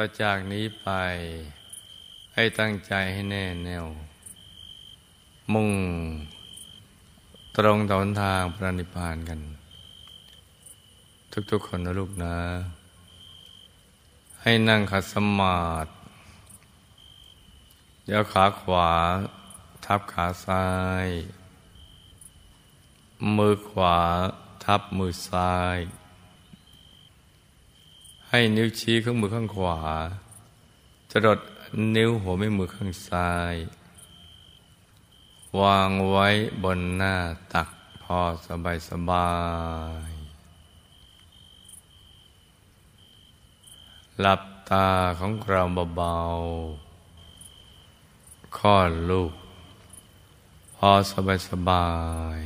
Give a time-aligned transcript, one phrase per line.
[0.00, 0.88] ต่อจากนี้ไป
[2.34, 3.86] ให้ตั้งใจให้แน่แน่ว
[5.52, 5.72] มุ่ง
[7.56, 9.40] ตรงต่อนทางพระนิพพานกัน
[11.50, 12.36] ทุกๆคนนะลูกนะ
[14.42, 15.90] ให้นั่งขัดสมาธิ
[18.10, 18.90] ยกขาขวา
[19.84, 20.66] ทับขาซ้า
[21.06, 21.08] ย
[23.36, 23.96] มือขวา
[24.64, 25.78] ทับมือซ้าย
[28.32, 29.78] ให้นิ้วชี้ข้างมือข้างขวา
[31.10, 31.38] จรด
[31.96, 33.54] นิ้วหัวแม่มือข้างซ้าย
[35.60, 36.28] วางไว้
[36.62, 37.14] บนหน้า
[37.52, 37.68] ตัก
[38.02, 39.30] พอสบายสบา
[40.08, 40.10] ย
[44.20, 44.88] หลับตา
[45.18, 45.62] ของเรา
[45.96, 49.32] เบาๆคลอดลูก
[50.76, 51.88] พอสบายสบา
[52.36, 52.40] ย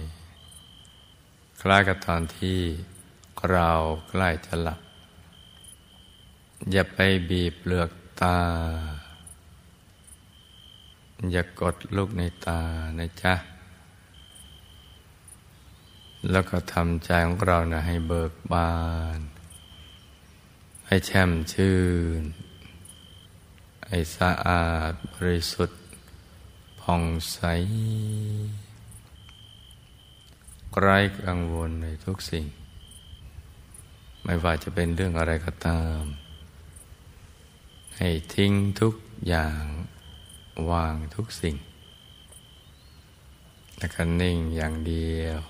[1.60, 2.60] คล้ายกับตอนที่
[3.50, 3.70] เรา
[4.08, 4.80] ใกล้จะหลับ
[6.70, 6.98] อย่าไป
[7.30, 8.38] บีบเปลือกตา
[11.30, 12.60] อย่ากดลูกในตา
[12.98, 13.34] นะจ๊ะ
[16.30, 18.72] แล้วก็ทำใจของเรานะให้เบิกบา
[19.18, 19.20] น
[20.86, 21.78] ให้แช่มชื่
[22.20, 22.22] น
[23.86, 25.80] ให้สะอาดบริสุทธิ์
[26.80, 27.02] ผ่อง
[27.32, 27.38] ใส
[30.78, 32.44] ไร้กังวลในทุกสิ่ง
[34.24, 36.02] ไม่ว่าจะเป็นเรื่องอะไรก็ตาม
[38.04, 38.94] ให้ทิ้งทุก
[39.28, 39.64] อย่าง
[40.70, 41.56] วางทุกสิ่ง
[43.78, 45.40] แล้วก็นิ่งอย่างเดียว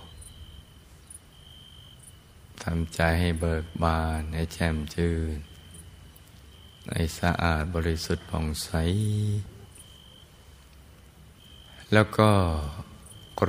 [2.63, 5.37] ทำใจให้เบิกบาน ให้แจ่มชื่น
[6.93, 8.71] ให้สะอาดบริสุทธิ์ผ่องใส
[11.93, 12.31] แล้วก็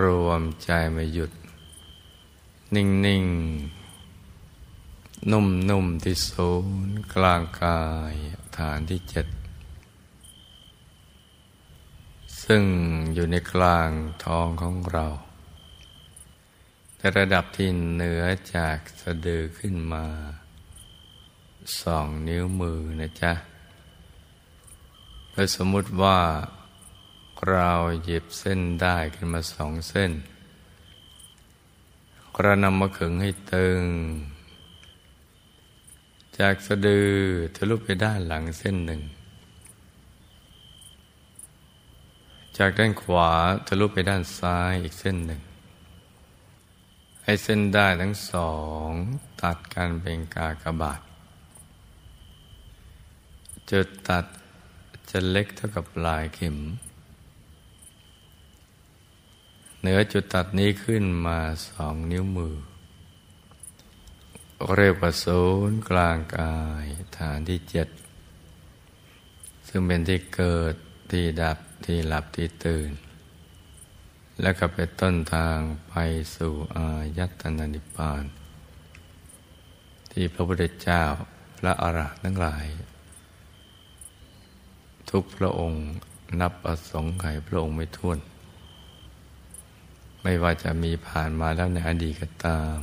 [0.01, 1.31] รวมใจมาหยุด
[2.75, 3.25] นิ่งนิ่ง
[5.31, 6.51] นุ่มนุ่มที่ศู
[6.87, 7.81] นย์กลางกา
[8.13, 8.15] ย
[8.59, 9.27] ฐานที่เจ็ด
[12.43, 12.63] ซึ่ง
[13.13, 13.89] อยู่ในกลาง
[14.25, 15.07] ท้องของเรา
[16.97, 18.23] ในระดับที่เหนือ
[18.55, 20.05] จากสะดือขึ้นมา
[21.81, 23.33] สองนิ้วมือนะจ๊ะ
[25.31, 26.19] โดยสมมุติว่า
[27.49, 27.71] เรา
[28.03, 30.11] หยิบเส้นได้ขึ้นมาสองเส้น
[32.35, 33.81] กระนำมาขึงให้ตึง
[36.39, 37.09] จากสะดือ
[37.55, 39.01] ทะลุไปด้านหลังเส้นหนึ่ง
[42.57, 43.31] จากด้านขวา
[43.67, 45.41] ทะลุไปด้านซ้ายอีกเส้นหนึ่ง
[47.23, 48.53] ให้เส้นได้ทั้งสอ
[48.87, 48.89] ง
[49.41, 51.01] ตัดกันเป็นกากบาท
[53.71, 54.25] จุดตัด
[55.09, 56.57] จะเล็กเท่ากับปลายเข็ม
[59.79, 62.55] เหนือจุดตัดนี้ขึ้นมาสองนิ้วมือ
[64.77, 66.85] เรียกว่าศูนย์กลางกาย
[67.17, 67.87] ฐานที่เจ็ด
[69.67, 70.75] ซึ่งเป็นที่เกิด
[71.11, 72.91] ที่ดับที่หลับที่ตื่น
[74.41, 75.57] และก็เป็นต้นทาง
[75.89, 75.93] ไป
[76.35, 78.23] สู่อายตนานิพาน
[80.11, 81.03] ที่พระพุทธเจ้า
[81.57, 82.65] พระอรหันต์ทั้งหลาย
[85.09, 85.83] ทุกพระองค์
[86.39, 88.19] นับประสงค์ไขพระองค์ไม่ท้วน
[90.21, 92.77] ไม่ว่าจะมีผ่านมาแล้วในอดีตก็ตาม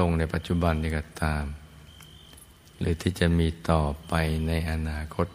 [0.00, 1.44] พระองค์ในปัจจุบันนี่ก็ตาม
[2.78, 4.12] หรือที่จะมีต่อไป
[4.46, 5.26] ในอนาคต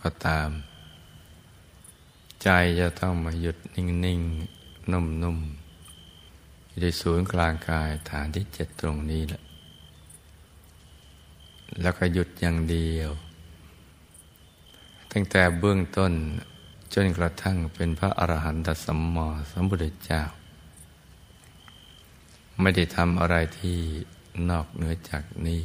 [0.00, 0.48] ก็ตาม
[2.42, 2.48] ใจ
[2.80, 9.42] จะต้องมาหยุดนิ่งๆ นุ่มๆอยู่ในศูนย์กลางกายฐานที่เจ็ดตรงนี้แหละ
[11.80, 13.10] แล้วก็หยุดอย่างเดียว
[15.12, 16.12] ตั้งแต่เบื้องต้น
[16.94, 20.22] จนกระทั่งเป็นพระอรหันตสัมมาสัมพุทธเจ้า
[22.60, 23.78] ไม่ได้ทำอะไรที่
[24.50, 25.60] นอกเหนือจากนี้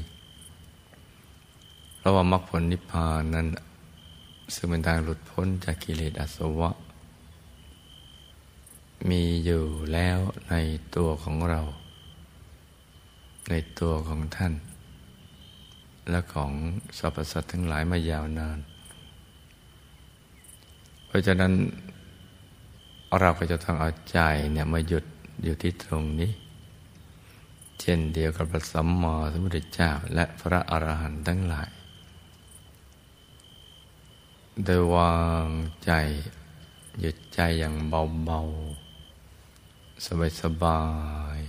[1.98, 3.48] เพราะว่ามรรคผลนิพพานนั้น
[4.54, 6.70] ซึ่งเป็นทางหลุดพ้นจากกิเลสอาสวะ
[9.10, 9.64] มีอยู่
[9.94, 10.20] แล้ว
[10.50, 10.56] ใน
[10.96, 11.62] ตัวของเรา
[13.50, 14.54] ในตัวของท่าน
[16.10, 16.52] และของ
[16.98, 18.60] สรรพสัตว์ทั้งหลายมายาวนาน
[21.08, 21.54] เพราะฉะนั้น
[23.20, 24.20] เราก็จะต้องเอาใจ
[24.54, 25.06] เนี่ยมาหยุด
[25.44, 26.32] อยู่ที่ตรงนี้
[27.80, 31.72] เช่นเดียวกับพระสัมมาสัมพุทธเจ้าและพระอรหันต์ทั้งหลาย
[34.64, 35.48] โดยวาง
[35.86, 35.92] ใจ
[37.00, 37.74] หยุดใจอย่าง
[38.26, 38.42] เบา
[39.24, 40.06] ๆ
[40.42, 40.84] สบา
[41.38, 41.40] ย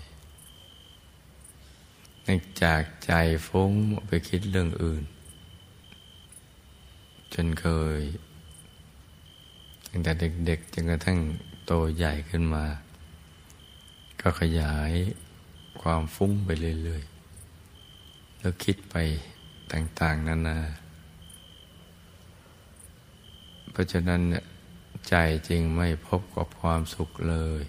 [0.69, 3.13] ๆเนื่องจากใจ
[3.47, 3.73] ฟุ้ง
[4.07, 5.05] ไปคิดเรื่องอื่น
[7.35, 7.67] จนเค
[7.99, 8.01] ย
[9.89, 10.13] ตั้งแต่
[10.47, 11.19] เด็กๆจนกระทั่ง
[11.67, 12.65] โตใหญ่ขึ้นมา
[14.21, 14.93] ก็ขยาย
[15.89, 16.51] ความฟุ้งไป
[16.85, 18.97] เรื่อยๆ แล้วคิดไป
[19.73, 20.59] ต่างๆ นานา
[23.71, 24.21] เพราะฉะนั้น
[25.09, 25.15] ใจ
[25.49, 27.63] จริงไม่พบกับความสุขเลย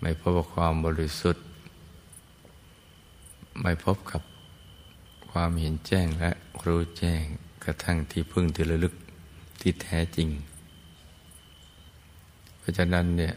[0.00, 1.44] ไม่พบกับความบริสุทธิ์
[3.62, 4.22] ไม่พบกับ
[5.30, 6.30] ความเห็นแจ้งและ
[6.64, 7.22] รู้แจ้ง
[7.64, 8.94] กระทั่งที่พึ่งที่ระลึก
[9.60, 10.28] ที่แท้จริง
[12.58, 13.34] เพราะฉะนั้นเนี่ย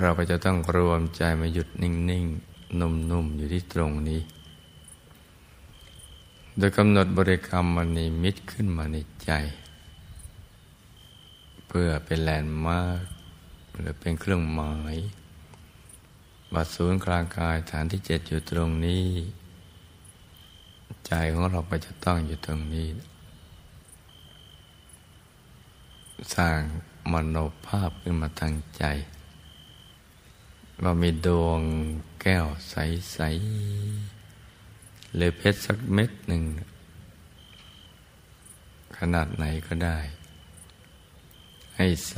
[0.00, 1.92] เราก็จะต้องรวมใจมาหยุดนิ่
[2.22, 4.20] งๆ นุ่มๆ อยู่ที่ตรงนี้
[6.58, 9.30] โดยกำหนดบริกรรมมณีมิตรขึ้นมาในใจ
[11.66, 13.04] เพื่อเป็นแลนด์มาร์ก
[13.78, 14.96] หรือเป็นเครื่องหมาย
[16.52, 19.06] บัดศูนย์กลางกายฐานที่เจ็ดอยู่ตรงนี้
[21.06, 22.88] ใจของเราก็จะต้องอยู่ตรงนี้
[26.34, 26.60] สร้าง
[27.12, 27.36] มโน
[27.66, 28.84] ภาพขึ้นมาทางใจ
[30.82, 31.60] ว่ามีดวง
[32.20, 33.18] แก้วใส
[34.36, 36.42] ๆ หรือเพชรสักเม็ดหนึ่ง
[38.98, 39.98] ขนาดไหนก็ได้
[41.76, 42.16] ให้ใส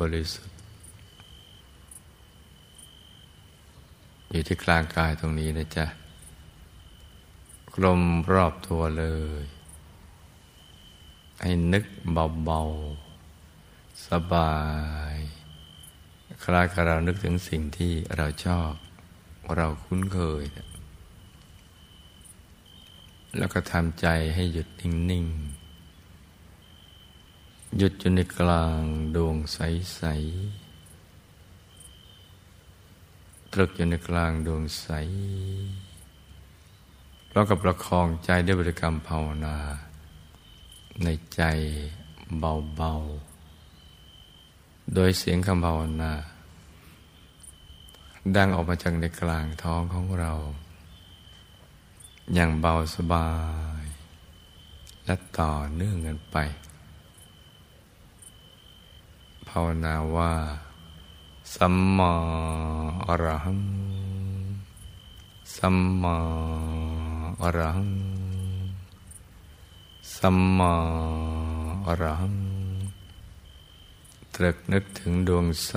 [0.00, 0.56] บริสุทธิ์
[4.30, 5.86] อยู่ที่กลางกายตรงนี้นะจ๊ะ
[7.74, 9.04] กลมรอบตัวเล
[9.42, 9.44] ย
[11.40, 11.84] ให้นึก
[12.44, 12.60] เบา
[13.34, 14.54] ๆ สบา
[15.14, 15.16] ย
[16.48, 18.72] คล้ายกับเรานึกถึงสิ่งที่เราชอบ
[19.56, 20.44] เราคุ้นเคย
[23.38, 25.26] แล้วก็ทำใจให้หยุดนิ่ง
[26.92, 28.80] ๆ หยุดอยู่ในกลาง
[29.16, 30.02] ดวงใส
[32.96, 34.88] ๆ ตรึกอยู่ในกลางดวงใส
[37.32, 39.56] แล้วกับประคองใจด้วยบริกรรมภาวนา
[41.04, 41.42] ในใจ
[42.38, 42.92] เบา
[43.74, 46.12] ๆ โดยเสียงคำภาวนา
[48.34, 50.32] ดังออกมาจากในกลางท้องของเรา
[52.34, 53.30] อย่างเบาสบา
[53.82, 53.84] ย
[55.04, 56.36] และต่อเนื่องกันไป
[59.48, 60.32] ภาวนาว่า
[61.54, 62.12] สัมมา
[63.06, 63.62] อรหัง
[65.56, 66.16] สัมมา
[67.42, 67.92] อรหัง
[70.16, 70.74] สัมมา
[71.86, 72.36] อรหัง
[74.34, 75.72] ตรึกนึกถึงดวงใส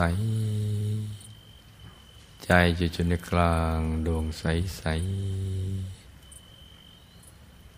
[2.51, 4.43] ใจอยู่จนในกลางดวงใส
[4.77, 4.83] ใส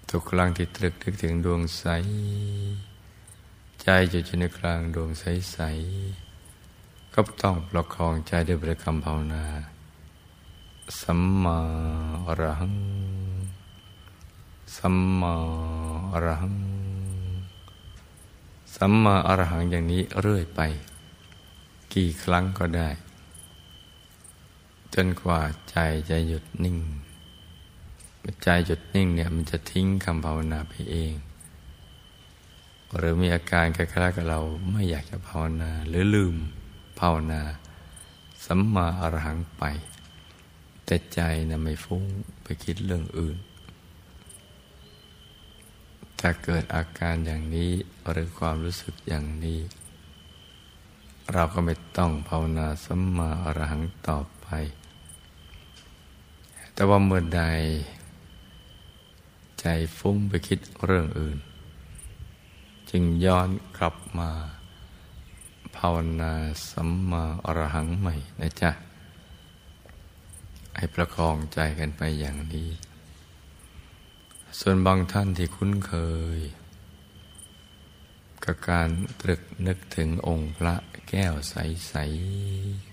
[0.10, 1.86] ทุกครั้งที่ตรึกนึกถึงดวงใส
[3.82, 5.58] ใจอยู่จนในกลางดวงใสใส
[7.14, 9.46] ก็ต้องประคองใจด้วยบริกรรมภาวนา
[11.02, 11.60] สัมมา
[12.26, 12.76] อรหัง
[14.78, 15.34] สัมมา
[16.14, 16.58] อรหัง
[18.76, 20.60] สัมมาอรหังอย่างนี้เรื่อยไป
[21.94, 22.90] กี่ครั้งก็ได้
[24.96, 25.78] จนกว่าใจ
[26.10, 26.78] จะหยุดนิ่ง
[28.44, 31.14] ใจหยุดนิ่งเนี่ยมันจะทิ้งคำภาวนาไปเอง
[32.96, 34.42] หรือมีอาการคล้ายๆกับเรา
[34.72, 36.36] ไม่อยากจะภาวนา หรือลืม
[37.00, 37.42] ภาวนา
[38.46, 39.64] สัมมาอรหังไป
[40.86, 42.04] แต่ใจนะไม่ฟุ้ง
[42.44, 43.38] ไปคิดเรื่องอื่น
[46.20, 47.72] ถ้าเกิดอาการอย่างนี้
[48.10, 49.60] หรือความรู้สึกอย่างนี้
[51.34, 54.48] เราก็ไม่ต้องภาวนาสัมมาอรหังต่อไป
[56.82, 57.44] แต่ว่าเมื่อใด
[59.60, 59.66] ใจ
[59.98, 61.38] ฟุ้งไปคิดเรื่องอื่น
[62.90, 64.32] จึงย้อนกลับมา
[65.76, 66.34] ภาวนา
[66.70, 68.72] สัมมาอรหังใหม่นะจ๊ะ
[70.76, 72.70] ให้ประคองใจกันไปอย่างนี้
[74.60, 75.94] ส่วนบางท่านที่คุ้นเค
[76.38, 76.40] ย
[78.44, 78.90] กับการ
[79.22, 80.76] ตรึกนึกถึงองค์พระ
[81.10, 82.91] แก้วใส ๆ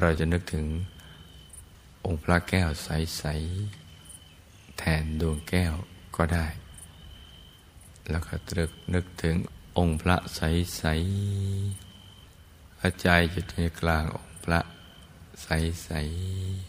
[0.00, 0.66] เราจะนึกถึง
[2.04, 3.24] องค์พระแก้วใส
[4.00, 5.74] ๆ แทนดวงแก้ว
[6.16, 6.46] ก็ได้
[8.10, 9.36] แล้วก็ตรึกนึกถึง
[9.78, 14.60] องค์พระใสๆอาใจอยู่ในกลางองค์พระ
[15.42, 15.90] ใส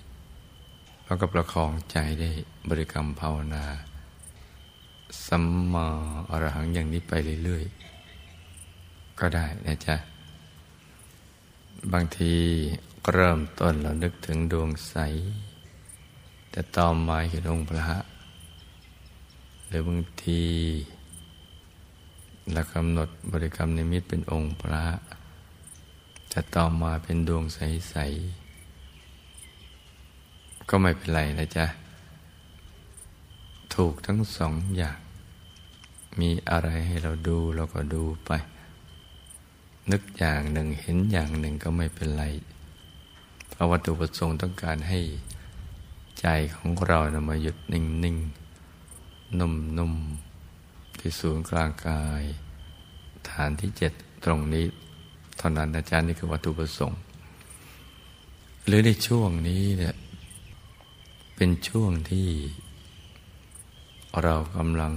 [0.07, 2.29] ๆ แล้วก็ประคองใจได้
[2.69, 3.65] บริกรรมภาวนา
[5.27, 5.87] สัมมา
[6.29, 7.65] อรหังอย่างนี้ไปเรื่อย
[8.41, 9.95] ๆ ก็ได้นะจ๊ะ
[11.93, 12.33] บางที
[13.13, 14.95] เริ่มต้นเรานึกถึงดวงใส
[16.51, 17.97] แต่ต่อมาเห็นองค์พระ
[19.67, 20.41] หรือบางที
[22.51, 24.85] เรากำหนดบริกรรมนิมิตเป็นองค์พระ
[26.33, 27.95] จะต่อมาเป็นดวงใส
[29.33, 31.65] ๆ ก็ไม่เป็นไรนะจ๊ะ
[33.73, 34.99] ถูกทั้งสองอย่าง
[36.19, 38.31] มีอะไรให้เราดูเราก็ดูไป
[39.91, 42.25] นึกอย่างหนึ่งเห็นอย่างหนึ่งก็ไม่เป็นไร
[43.57, 44.99] เพราะวัตถุประสงค์ต้องการให้
[46.19, 48.17] ใจของเรานะมาหยุดนิ่งนิ่ง
[49.39, 49.93] นุ่มนุ่ม
[50.99, 52.23] ที่ศูนย์กลางกาย
[53.29, 54.65] ฐานที่เจ็ดตรงนี้
[55.37, 56.99] เท่านั้นอาจารย์นี่คือวัตถุประสงค์
[58.65, 59.95] หรือในช่วงนี้เนี่ย
[61.35, 62.27] เป็นช่วงที่
[64.23, 64.93] เรากำลัง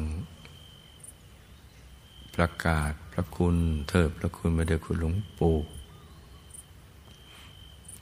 [2.34, 3.56] ประกาศพระคุณ
[3.88, 5.56] เทิดพระคุณมาเดยคุณหลวงปู่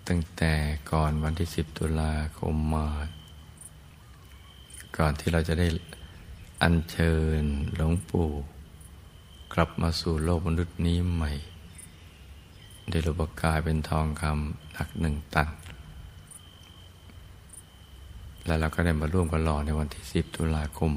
[0.09, 0.53] ตั้งแต่
[0.93, 2.89] ก่อนวันที่สิบตุลาคมมา
[4.97, 5.69] ก่อนที่เราจะได้
[6.63, 7.43] อัญเชิญ
[7.77, 8.29] หลวงปู่
[9.53, 11.33] กลับมาสู่โลกมนุษย์นี้ใหม่
[12.91, 15.49] ได้รูปกายเป็นทองคำหนักหนึ่งตัน
[18.45, 20.93] แล้วเราก็ได้มาร่วมกันรอในวันที่สิบตุลาคม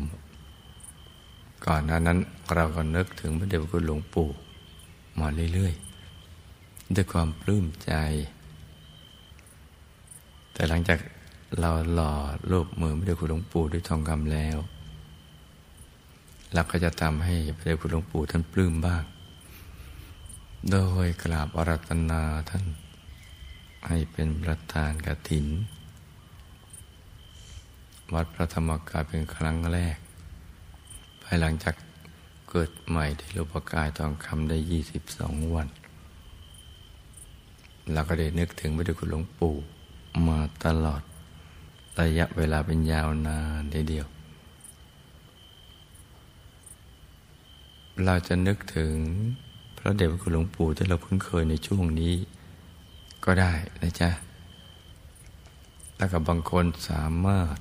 [1.66, 2.18] ก่อนหน้านั้น
[2.56, 4.30] เราก็นึกถึงพระเดชพระคุณหลวงปู่
[5.20, 7.94] มาเรื่อยๆ ด้วยความปลื้มใจ
[10.62, 11.00] แต่หลังจาก
[11.60, 12.14] เราหล่อ
[12.52, 14.58] รูปมือพระเดชคุณหลวงปู่ด้วยทองคำแล้ว
[16.54, 19.04] เราก็จะทำให้พระเดชคุณหลวงปู่ท่านปลื้มบ้าง
[20.72, 22.64] โดยกราบอารัตนาท่าน
[23.88, 25.48] ให้เป็นประธานกฐิน
[28.14, 29.98] วัดพระธรรมกายเป็นครั้งแรก
[31.24, 31.76] ภายหลังจาก
[32.50, 35.68] เกิดใหม่ที่รูปกายทองคำได้ยี่สิบสองวัน
[37.94, 39.56] เราก็ได้นึกถึงพระเดชคุณหลวงปู่
[40.28, 41.02] มาตลอด
[42.02, 44.08] ระยะเวลาเป็นยาวนานทีเดียว
[48.06, 48.96] เราจะนึกถึง
[49.78, 52.14] พระเดชพระคุณหลวงปู่ที่เราคุ้นเคยในช่วงนี้
[53.26, 54.10] ก็ได้นะจ๊ะ
[55.96, 57.56] แล้วกับบางคนสามารถ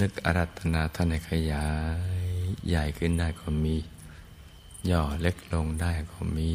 [0.00, 1.66] นึกอารัธนาท่านในขยา
[2.24, 2.26] ย
[2.68, 3.76] ใหญ่ขึ้นได้ก็มี
[4.90, 6.48] ย่อเล็กลงได้ก็มี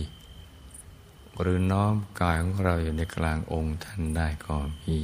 [1.39, 4.97] หรือน้อมกายของเราอยู่ในกลางองค์ท่านได้ก็มี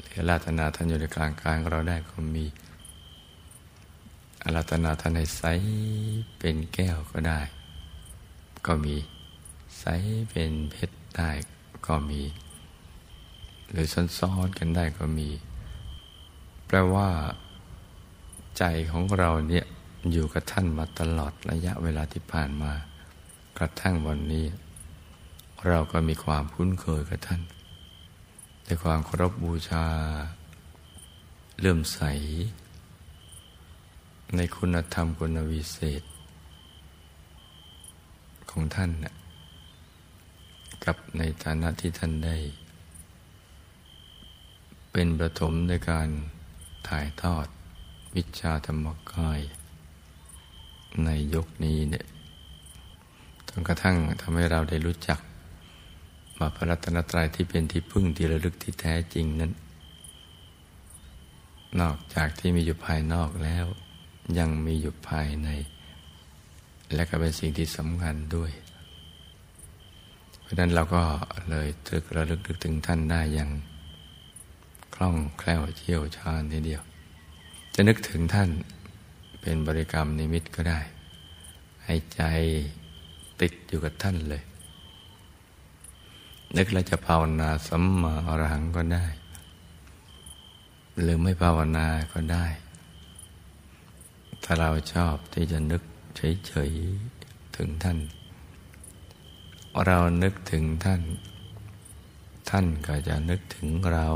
[0.00, 2.44] หรือราตนาท่านอยู่ในกลางกายของเราได้ก็มี
[4.42, 5.42] อาราตนาท่านในใส
[6.38, 7.40] เป็นแก้วก็ได้
[8.66, 8.96] ก็มี
[9.78, 9.84] ใส
[10.30, 11.30] เป็นเพชรได้
[11.86, 12.22] ก็มี
[13.70, 13.86] หรือ
[14.18, 15.28] ซ้อนๆกันได้ก็มี
[16.66, 17.08] แปลว่า
[18.58, 19.66] ใจของเราเนี่ย
[20.10, 22.72] อยู่กับท่านมาตลอดระยะเวลาที่ผ่านมา
[23.58, 24.46] กระทั่งวันนี้
[25.68, 27.42] เราก็มีความคุ้นเคยกับท่าน
[28.64, 29.86] ในความเคารพบูชา
[31.58, 32.00] เลื่อมใส
[34.36, 36.02] ในคุณธรรมคุณวิเศษ
[38.50, 39.14] ของท่านนะ
[40.84, 42.36] กับในฐานะที่ท่านได้
[44.92, 46.08] เป็นประถมในการ
[46.88, 47.46] ถ่ายทอด
[48.16, 49.40] วิชาธรรมกาย
[51.04, 52.06] ในยกนี้เนี่ย
[53.48, 55.20] จนกระทั่งทำให้เราได้รู้จัก
[56.38, 59.52] ว่าพระรัตนตรัยที่เป็นที่พึ่งที่ระลึกที่แท้จริงนั้น
[61.80, 63.66] นอกจากที่มีอยู่ภายนอกแล้ว
[64.38, 65.48] ยังมีอยู่ภายใน
[66.94, 68.50] และก็เป็นสิ่งที่สำคัญด้วย
[70.40, 71.02] เพราะนั้นเราก็
[71.50, 73.50] เลยตรึกระลึกถึงท่านได้อย่าง
[74.94, 76.82] คล่องแคล่วเชี่ยวชาญทีเดียว
[77.74, 78.50] จะนึกถึงท่าน
[79.40, 80.80] เป็นบริกรรมนิมิตก็ได้
[81.84, 82.22] ให้ใจ
[83.40, 84.42] ติดอยู่กับท่านเลย
[86.56, 89.06] นึกแล้วจะภาวนาสัมมาอรหังก็ได้
[91.00, 92.46] หรือไม่ภาวนาก็ได้
[94.44, 95.82] ถ้าเราชอบที่จะนึก
[96.16, 97.98] เฉยๆถึงท่าน
[99.86, 101.02] เรานึกถึงท่าน
[102.50, 104.06] ท่านก็จะนึกถึงเรา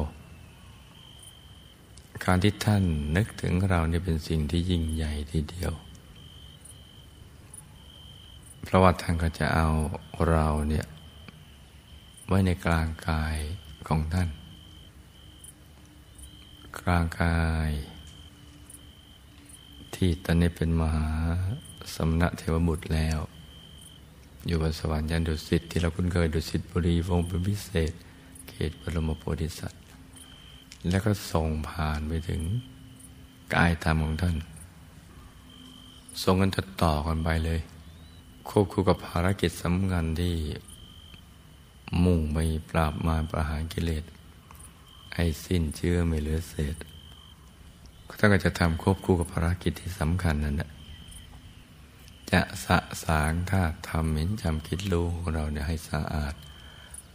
[2.24, 2.84] การที่ท่าน
[3.16, 5.72] นึกถึงเราเนี่เป็นสิ่งที่ยิ่งใหญ่ทีเดียว
[8.64, 9.68] เพราะว่าท่านก็จะเอา
[10.30, 10.86] เราเนี่ย
[12.32, 13.36] ไว้ในกลางกาย
[13.88, 14.28] ของท่าน
[16.80, 17.70] กลางกาย
[19.94, 21.08] ที่ตอนนี้เป็นมหา
[21.94, 23.18] สมณะเทวบุตรแล้ว
[24.46, 27.92] อยู่บนสวรรค์ยันดุสิตที่เราคุ้นเคยดุสิตบุรีวงเป็นพิเศษ
[28.48, 29.82] เขตบรมโพธิสัตว์
[30.88, 32.40] แล้วก็ส่งผ่านไปถึง
[33.54, 34.36] กายธรรมของท่าน
[36.22, 36.50] ส่งกัน
[36.82, 37.60] ต่อกันไปเลย
[38.48, 40.34] ควบคู่กับภารกิจสำคัญที่
[42.04, 42.38] มุ่งไป
[42.70, 44.04] ปราบมาประหารกิเลส
[45.14, 46.76] ให้สิ้นเชื้อไม่เหลือเศษ
[48.18, 50.70] ท่านก็จะทำควบคู่กับภารกิจที่สำคัญนั่นแหละ
[52.30, 56.34] จะสะสางธาตุทำเห็นจำคิดรู้ของเราเนี่ยให้สะอาด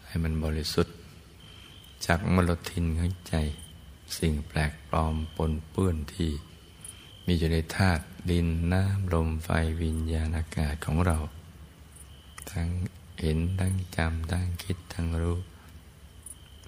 [0.08, 0.96] ให้มันบริสุทธิ์
[2.06, 3.36] จากมลทินข้างใจ
[4.18, 6.32] สิ่งแปลกปลอมปนเปื้อนที่
[7.26, 9.50] มีอยู่ในธาตุดินน้ำลมไฟ
[9.82, 11.18] วิญญาณอากาศของเรา
[12.52, 12.68] ทั้ง
[13.22, 15.38] เห็นทั้งจำทั้งคิดทั้งรู้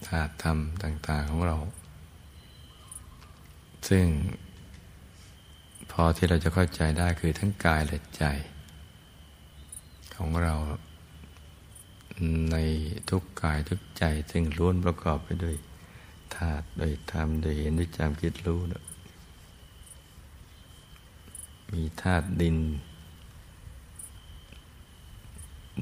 [0.08, 1.58] ธาตุธรรมต่าง ๆของเรา
[3.90, 4.08] ซึ่ง
[5.92, 8.24] พอที่เราจะเข้าใจได้คือทั้งกายและใจ
[10.16, 10.56] ของเรา
[12.52, 12.58] ใน
[13.10, 15.56] ทุกกายทุกใจ ซึ่งล้วนประกอบไปด้วย
[16.36, 18.84] ธาตุโดยธรรมโดยเห็นด้วยจำคิดรู้นะ
[21.72, 22.58] มีธาตุดิน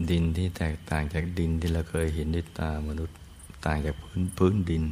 [0.09, 3.17] ดินที่แตกต่างจากดินที่เราเคยเห็นด้วยตามนุษย์
[3.65, 4.85] ต่างจากพื้นพื้นดิน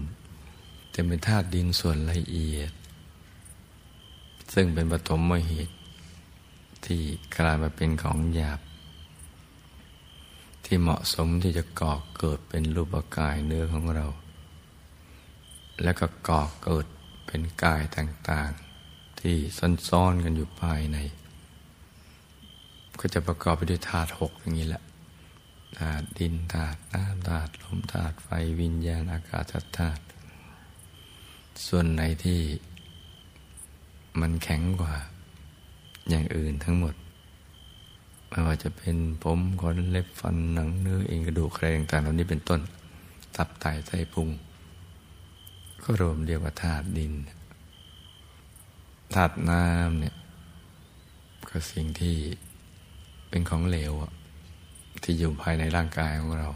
[0.94, 2.72] จะเป็นธาตุดินส่วนละเอียด
[4.54, 5.76] ซึ่งเป็นปฐมมเหตุ
[6.86, 7.02] ที่
[7.36, 8.60] กลายมาเป็นของหยาบ
[10.66, 14.08] ที่เหมาะสมที่จะก่อเกิดเป็นรูปกายเนื้อของเรา
[15.84, 16.86] แล้วก็ก่อเกิด
[17.26, 19.36] เป็นกายต่างๆ ที่
[19.90, 20.98] ซ่อนๆกันอยู่ภายใน
[23.00, 28.30] ก็จะประกอบไปด้วยธาตุหกอย่างนี้แหละาตุดินธาตุน้ำธาตุลมธาตุไฟ
[28.62, 30.04] วิญญาณอากาศธาตุ
[31.68, 32.42] ส่วนไหนที่
[34.20, 34.94] มันแข็งกว่า
[36.10, 36.96] อย่างอื่นทั้งหมด
[38.30, 42.62] ไม่ว่าจะเป็นผมขนเล็บฟันหนังเนื้อเอ็นกระดูกแครต่างๆเหล่านี้เป็นต้น
[43.36, 44.30] ตับไตไส้พุง
[45.84, 47.14] ก็รวมเรียกว่าธาตุดิน
[49.16, 50.16] ธาตุน้ำเนี่ย
[51.50, 52.16] ก็สิ่งที่
[53.30, 53.94] เป็นของเหลว
[55.04, 56.50] ที่อยู่ภายในร่างกายของเรา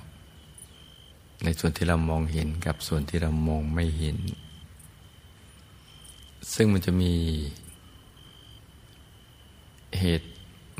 [1.44, 4.18] ในส่วนที่เรามองเห็นกับส่วนที่เรามองไม่เห็น
[6.54, 7.14] ซึ่งมันจะมี
[10.00, 10.30] เหตุ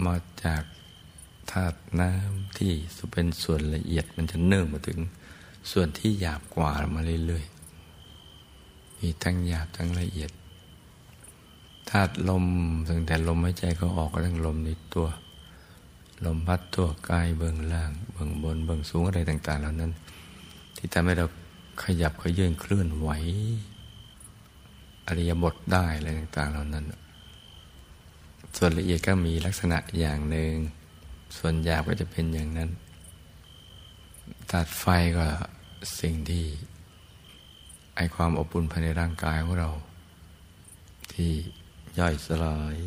[0.06, 0.64] มาจาก
[1.52, 2.72] ธาตุน้ำที่
[3.12, 5.00] เป็นส่วนละเอียดมันจะเนื่องมาถึง
[5.72, 10.32] ส่วนที่หยาบกว่ามาเรื่อยๆ มีทั้งหยาบทั้งละเอียด
[11.90, 12.46] ธาตุลม
[12.90, 15.08] ตั้งแต่ลมหายใจเขาออกก็ทั้งลมในตัว
[16.26, 19.92] ลมพัดตัวกายเบื้องล่าง เบื้องบนเบื้องสูงอะไรต่าง ๆ เหล่านั้น
[20.78, 21.26] ที่ทำให้เรา
[21.84, 23.10] ขยับขยื่นเคลื่อนไหว
[25.08, 26.86] อริยบทได้อะไรต่าง ๆ เหล่านั้น
[28.58, 30.54] ส่วนละเอียดก็มีลักษณะอย่างหนึ่ง
[31.38, 32.70] ส่วนหยาบก็จะเป็นอย่างนั้น
[34.52, 34.86] ตัดไฟ
[35.18, 35.28] ก็
[36.00, 36.46] สิ่งที่
[37.96, 39.70] ไอความอบอุ่นภายในร่างกายของเรา
[41.12, 41.32] ที่
[42.00, 42.78] ย่อยสลาย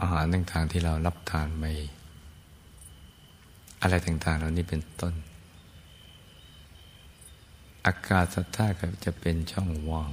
[0.00, 1.64] อาหารต่างๆที่เรารับทานไป
[3.82, 5.14] อะไรต่างๆเหล่านี้เป็นต้น
[7.86, 10.10] อากาศสัทธาก็จะเป็นช่องว่าง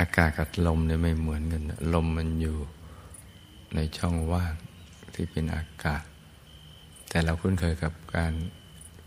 [0.00, 1.62] อากาศกับลมเนี่ยไม่เหมือนกัน
[1.94, 2.58] ลมมันอยู่
[3.74, 4.54] ในช่องว่าง
[5.14, 6.04] ที่เป็นอากาศ
[7.08, 8.32] แต่เราคุ้นเคยกับการ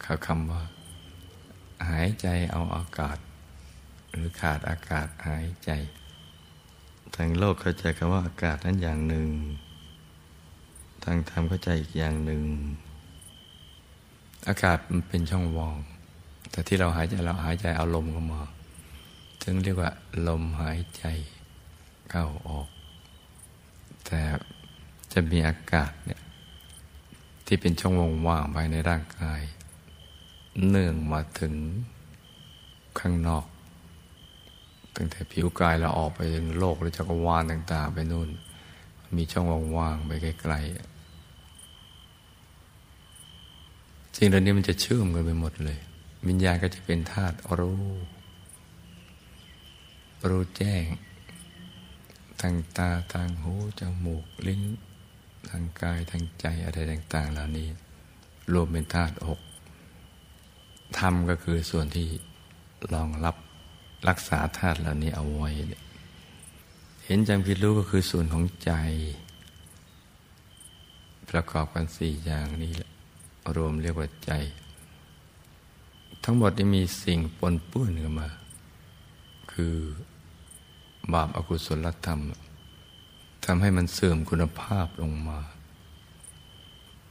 [0.04, 0.64] ขาคำว่า
[1.90, 3.18] หายใจเอาอากาศ
[4.10, 5.72] หรือขาดอากาศหายใจ
[7.16, 9.30] ทางโลกเข้าใจคำว่าอากาศนั้นอย่างหนึ่ง
[11.04, 12.44] ทางธรรมเข้าใจอีกอย่างหนึ่ง
[14.48, 15.78] อากาศมันเป็นช่องว่าง
[16.52, 18.42] แต่ที่เราหายใจเราหายใจเอาลมเข้ามา
[19.44, 19.92] ถึงเรียกว่า
[20.28, 21.04] ลมหายใจ
[22.10, 22.68] เข้าออก
[24.06, 24.22] แต่
[25.14, 26.22] จะมีอากาศเนี่ย
[27.46, 27.94] ที่เป็นช่อง
[28.28, 29.42] ว่างภายในร่างกาย
[30.68, 31.54] เนื่องมาถึง
[33.00, 33.46] ข้างนอก
[34.96, 38.30] ตั้งแต่ผิวกายเราออกไปถึงโลกหรือจักรวาลต่าง ๆ ไปนู่น
[39.16, 39.46] มีช่อง
[39.78, 40.92] ว่างๆไปไกลๆ
[44.18, 45.80] สิ่งเหล่านี้มันจะเชื่อมกันไปหมดเลย
[46.28, 47.86] วิญญาณก็จะเป็นธาตุรู้
[50.30, 50.84] รู้แจ้ง
[52.42, 54.64] ทางตาทางหูจมูกลิ้น
[55.50, 57.68] ทางกายทางใจอะไรต่าง ๆ เหล่านี้
[58.54, 59.40] รวมเป็นธาตุหก
[60.98, 62.08] ธรรมก็คือส่วนที่
[62.94, 63.36] รองรับ
[64.08, 65.50] รักษาธาตุเหล่านี้เอาไว้
[67.06, 68.72] เห็นจำคิดรู้ก็คือส่วนของใจ
[71.30, 72.74] ประกอบกันสี่อย่างนี้
[73.56, 74.32] รวมเรียกว่าใจ
[76.24, 78.30] ทั้งหมดนี้มีสิ่งปนปื้อนกันมา
[79.52, 79.76] คือ
[81.14, 82.20] บาปอากุศลธรรม
[83.46, 85.40] ทำให้มันเสื่อมคุณภาพลงมา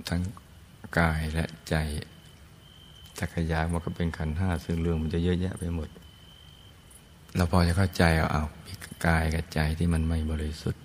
[0.09, 0.23] ทั้ง
[0.99, 1.75] กายและใจ
[3.19, 5.89] จักรยานมันก็เป็นขันห้าซึ่งเรื่องมันจะเยอะแยะไปหมด
[7.37, 8.45] เราพอจะเข้าใจเอาเอา
[9.07, 10.83] กายกับใจที่มันไม่บริสุทธิ์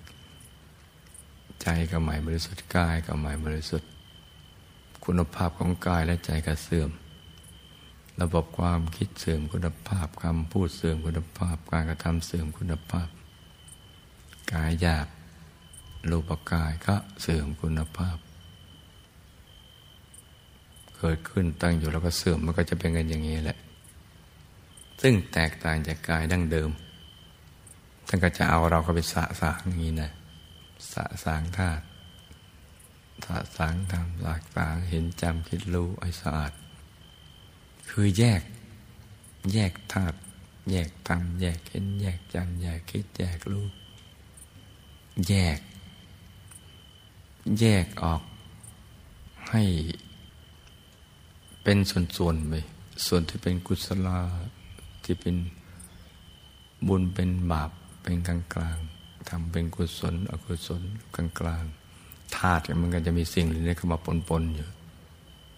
[1.62, 3.89] ใจก็หมายบริสุทธิ์กายก็หมายบริสุทธิ์
[5.05, 6.89] คุณภาพของกายและใจก็เสื่อม
[8.21, 13.10] ระบบความคิดเสื่อมคุณภาพคำพูดเสื่อมคุณภาพ การกระทำเสื่อมคุณภาพ
[14.53, 15.08] กายหยาบ
[16.10, 18.17] รูปกายก็เสื่อมคุณภาพ
[20.97, 23.58] เกิดขึ้นตั้งอยู่แล้วก็เสื่อมมันก็จะเป็นกันอย่างนี้แหละ
[25.01, 26.69] ซึ่งแตกต่างจากกายดั้งเดิม
[28.08, 30.12] ท่านก็จะเอาเราเข้าไปสะสางอย่างนี้นะ
[30.93, 31.84] สะสางธาตุ
[33.25, 36.53] สะสางทำสะสางเห็นจำคิดรู้ไอ้สะอาด
[37.89, 38.41] คือแยก
[39.53, 40.17] แยกธาตุ
[40.71, 43.65] แยกธรรมแยกเห็น แยกจำแยกคิด แยกรู้
[45.27, 45.60] แยก
[47.60, 48.21] แยกออก
[49.49, 49.63] ให้
[51.63, 52.53] เป็นส่วนๆไป
[53.05, 54.19] ส่วนที่เป็นกุศลา
[55.06, 55.36] ที่เป็น
[56.88, 58.78] บุญเป็นบาปเป็นกลางกลาง
[59.30, 60.82] ทำเป็นกุศล อกุศล
[61.15, 61.63] กลางกลาง
[62.36, 64.70] ธาตุมันก็จะมีสิ่งเหล่านี้เข้ามาปนๆอยู่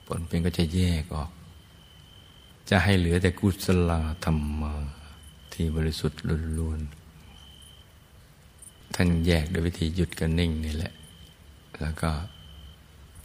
[0.08, 1.32] ปนเป็นก็จะแยกออก
[2.70, 3.92] จะให้เหลือแต่กุศล
[4.24, 4.74] ธรรมะ
[5.54, 6.22] ที่บริสุทธิ์
[6.60, 10.94] ล้วนๆท่านแยกโดยวิธีหยุดกันนิ่งนี่แหละ
[11.82, 12.10] แล้วก็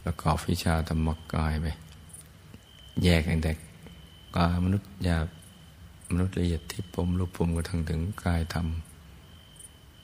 [0.03, 1.65] ประกอบวิชาธรรมกายไป
[3.03, 3.51] แยกตั้งแต่
[4.35, 5.27] กายมนุษย์หยาบ
[6.09, 8.67] มนุษย์ละเอียดที่ปมรูปปมกระทั่งถึงกายธรรม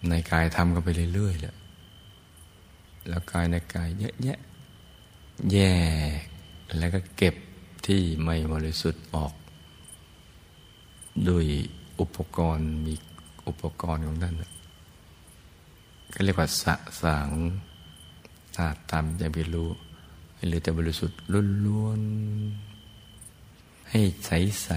[0.09, 1.55] ในกายธรรมก็ไปเรื่อยๆแหละ
[3.07, 4.39] แล้วกายในกายเยอะแยะ
[5.51, 5.57] แย
[6.21, 6.23] ก
[6.77, 7.35] แล้วก็เก็บ
[7.85, 9.33] ที่ไม่บริสุทธิ์ออก
[11.27, 11.45] ด้วย
[11.99, 12.93] อุปกรณ์มี
[13.47, 14.35] อุปกรณ์ของท่าน
[16.13, 17.29] ก็เรียกว่าสะสาง
[18.55, 19.69] ธาตุธรรมจะไปรู้
[20.37, 21.17] ห้เหลือแต่บริสุทธิ์
[21.65, 24.31] ล้วนๆให้ใส
[24.63, 24.69] ใส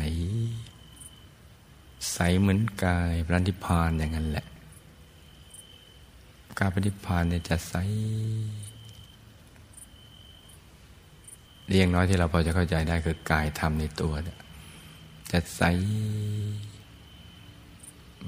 [2.11, 4.47] ใสเหมือนกายพระนิพพานอย่างนั้นแหละ
[6.59, 7.75] กายพระนิพพานเนี่ยจะใส
[11.69, 14.13] เรียงน้อยที่เราพอจะเข้าใจได้คือกายธรรมในตัว
[15.33, 15.63] จะใส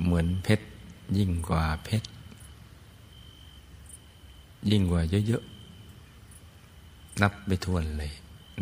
[0.02, 0.66] เหมือนเพชร
[1.18, 2.08] ยิ่งกว่าเพชร
[4.70, 8.12] ยิ่งกว่าเยอะๆ นับไม่ถ้วนเลย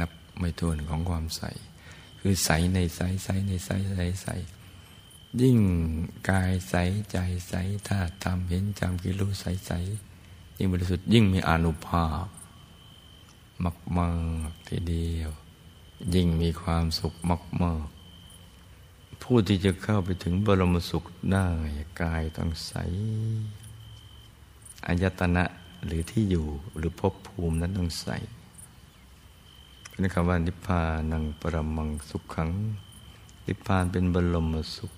[0.00, 1.42] นับไม่ถ้วนของความใส
[2.20, 4.28] คือใสในใสใสในใสใสใส
[5.40, 5.58] ยิ่ง
[6.30, 6.74] กายใส
[7.12, 7.18] ใจ
[7.48, 7.54] ใส
[7.88, 9.72] ธาตุธรรมเห็นจำกิรู้ใสใส
[10.56, 12.26] ยิ่งบริสุทธิ์ยิ่งมีอนุภาพ
[13.64, 14.10] มากมา
[14.48, 15.30] กทีเดียว
[16.14, 17.86] ยิ่งมีความสุขมากมาก
[19.22, 21.46] ผู้ที่จะเข้าไปถึงบรมสุขได้
[22.02, 22.72] กายต้องใส
[24.86, 25.44] อายตนะ
[25.84, 28.08] หรือที่อยู่หรือภพภูมินั้นต้องใส
[29.88, 30.80] เป็นคำว่านิพพา
[31.12, 32.50] นังปรมังสุขขัง
[33.46, 34.92] นิพพานเป็นบรมสุข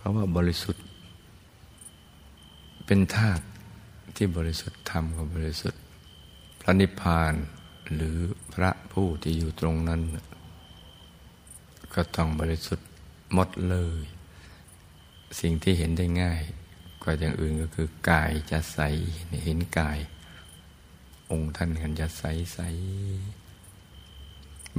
[0.00, 0.84] เพราะว่าบริสุทธิ์
[2.86, 3.44] เป็นธาตุ
[4.16, 5.80] ที่บริสุทธิ์ธรรมก็บริสุทธิ์
[6.60, 7.34] พระนิพพาน
[7.94, 8.18] หรือ
[8.54, 10.00] พระผู้ที่อยู่ตรงนั้น
[11.94, 12.86] ก็ต้องบริสุทธิ์
[13.34, 14.02] หมดเลย
[15.40, 16.42] สิ่งที่เห็นได้ง่าย
[17.02, 18.78] กว่าอย่างอื่นก็คือกายจะใส
[19.44, 19.98] เห็นกาย
[21.30, 22.22] องค์ท่านกันจะใส
[22.54, 22.58] ใส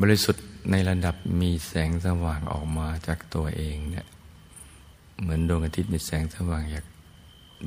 [0.01, 4.05] บริสุทธิ์ในระดับมีแสงสว่างออกมาจากตัวเองเนี่ย
[5.19, 6.85] เหมือนดวงอาทิตย์มีแสงสว่างจาก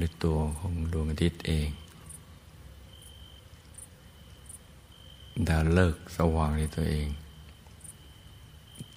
[0.01, 1.69] ด้วยตัวของดวงอาทิตย์เอง
[5.49, 7.09] ดาวเลิกสว่างในตัวเอง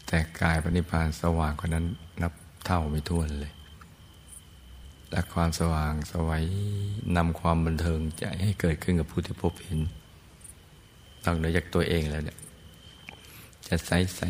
[0.07, 1.85] แต่กายปณิพานสว่างกว่านั้น
[2.21, 2.33] นับ
[2.65, 3.53] เท่าไม่ท้วนเลย
[5.11, 6.45] และความสว่างสวัย
[7.15, 9.79] นำความบันเทิงใจให้เกิดขึ้นกับผู้ที่พบเห็น
[11.25, 12.37] ต้องเหนือจากตัวเองแล้วเนี่ย
[13.67, 14.21] จะใสใส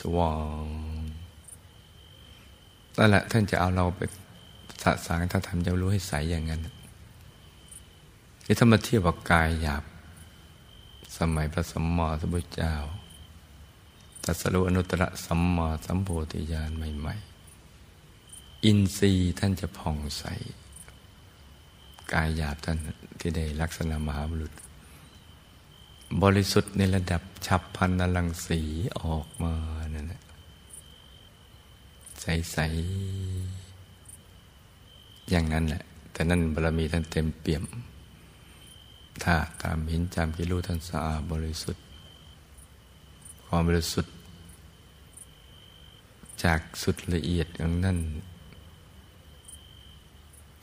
[0.00, 0.64] สว่าง
[2.98, 4.00] นั่นแหละท่านจะเอาเราไป
[4.82, 6.60] สะสางถ้าทำจะรู้ให้ใสอย่างนั้น
[8.44, 9.84] ที่ถ้ามาเทียบกับกายหยาบ
[11.18, 12.74] สมัยพระสัมมาสัมพุทธเจ้า
[14.24, 17.14] ตัสรุอนุตตรสัมมาสัมโพธิญาณใหม่
[17.90, 20.24] ๆ อินทรีย์ท่านจะผ่องใส
[22.12, 22.78] กายหยาบท่าน
[23.18, 24.52] ที่ได้ลักษณะมหาบุรุษ
[26.22, 28.60] บริสุทธิ์ในระดับฉับพันนลังสี
[29.02, 29.54] ออกมา
[32.28, 37.64] ใสๆอย่างนั้นแหละ แต่นั่นบารมีท่านเต็มเปี่ยม
[39.22, 41.84] ถ้าตามเห็นจำกิรู้ท่านสะอาดบริสุทธิ์
[43.46, 44.14] ความบริสุทธิ์
[46.44, 47.98] จากสุดละเอียดอย่างนั้น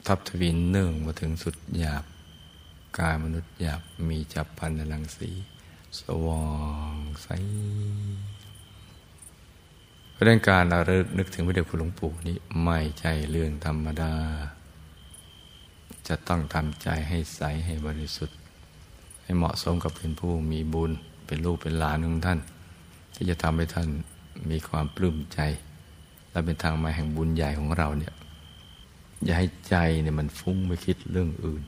[0.06, 2.06] ทับทวินเนื่องมาถึงสุดหยาบ
[2.97, 5.30] กายมนุษย์หยาบมีจับพันในลังสี
[5.99, 6.45] สว่า
[6.95, 7.28] งใส
[10.15, 14.13] เพราะการเราเนึกถึงพระเดชคุณหลวงปู่นี้ไม่ใช่เรื่องธรรมดา
[16.08, 18.38] จะต้องทำใจให้ใสให้บริสุทธิ์
[19.23, 20.91] ให้เหมาะสมกับเป็นผู้มีบุญ
[21.25, 22.39] เป็นลูกเป็นหลานของท่าน
[23.15, 23.88] ที่จะทำให้ท่าน
[24.49, 25.39] มีความปลื้มใจ
[26.32, 28.13] และเป็นทางมาแห่งบุญใหญ่ของเราเนี่ย
[29.23, 31.63] อย่าให้ใจเนี่ยมันฟุ้งไปคิดเรื่องอื่น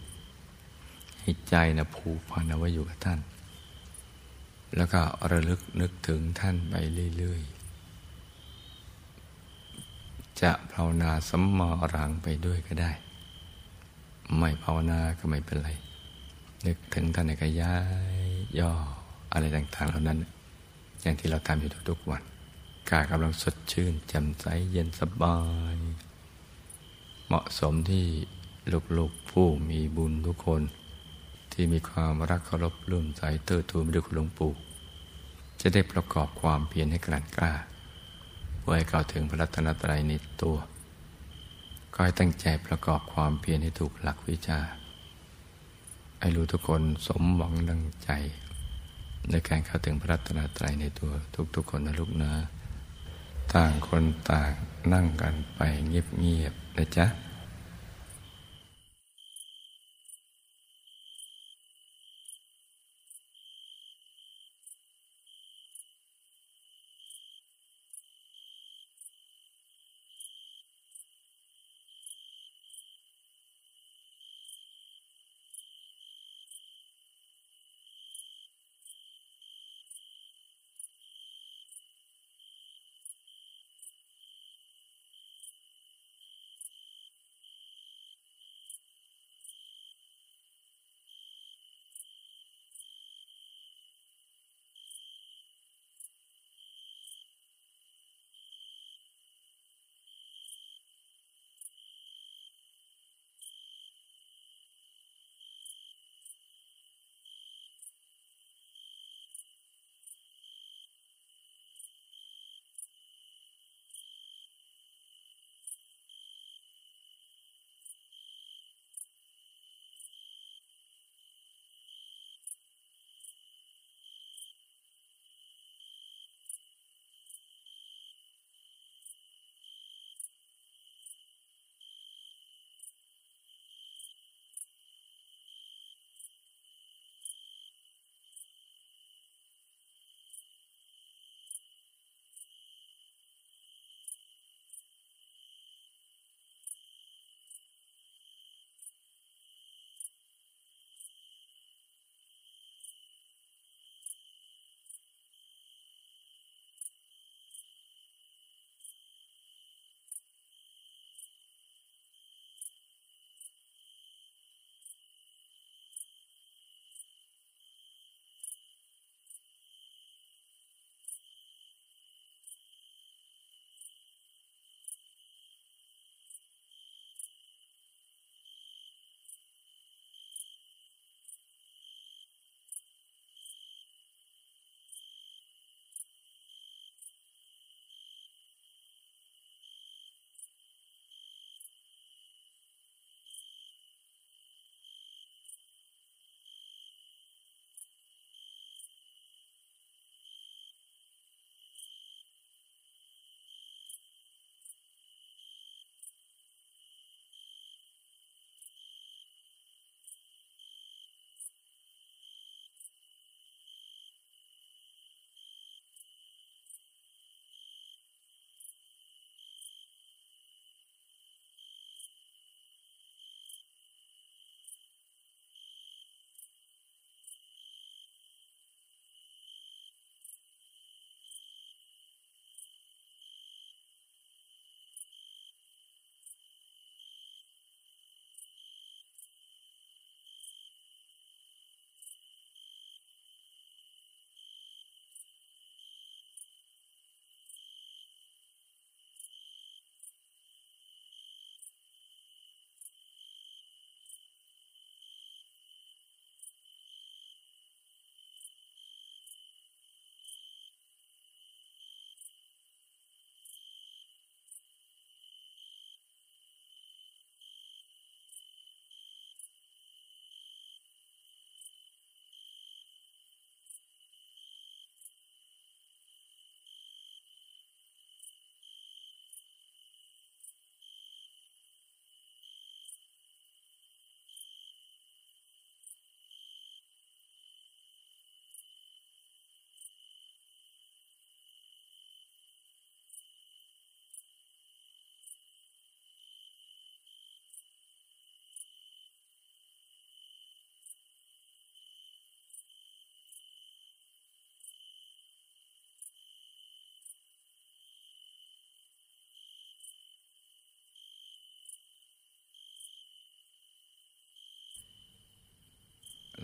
[1.21, 3.19] ให้ใจนะผูกพันเอาไว้อยู่กับท่าน
[4.75, 6.75] แล้วก็ระลึกนึกถึงท่านไป
[7.17, 7.56] เรื่อยๆ
[10.41, 12.91] จะภาวนาสัมมาอรังไปด้วยก็ได้
[14.37, 15.69] ไม่ภาวนาก็ไม่เป็นไร
[16.65, 17.77] นึกถึงท่านก็ย้า
[18.15, 18.27] ย
[18.59, 18.71] ย่อ
[19.33, 20.19] อะไรต่างๆ เหล่านั้น
[21.01, 22.23] อย่างที่เราทำอยู่ทุกๆวัน
[22.89, 25.37] กายกำลังสดชื่นแจ่มใสเย็นสบา
[25.75, 25.77] ย
[27.27, 28.05] เหมาะสมที่
[28.97, 30.61] ลูกๆผู้มีบุญทุกคน
[31.51, 34.51] ที่มีความรักเคารพรื่มใสเติดทูนไปด้วยคุณหลวงปู่
[35.61, 40.57] จะได้ประกอบความเพียรให้กลั่นกล้าเพื่อให้เข้าถึงพระรัตนตรัยในตัว
[41.93, 44.59] ก็ให้ตั้งใจประกอบความเพียรให้ถูกหลักวิชา
[46.19, 48.09] ให้รู้ทุกคนสมหวังดังใจ
[49.29, 51.11] ในการเข้าถึงพระรัตนตรัยในตัว
[51.55, 52.31] ทุกๆคนนะลูกนะ
[53.53, 54.51] ต่างคนต่าง
[54.93, 57.05] นั่งกันไปเงียบๆนะจ๊ะ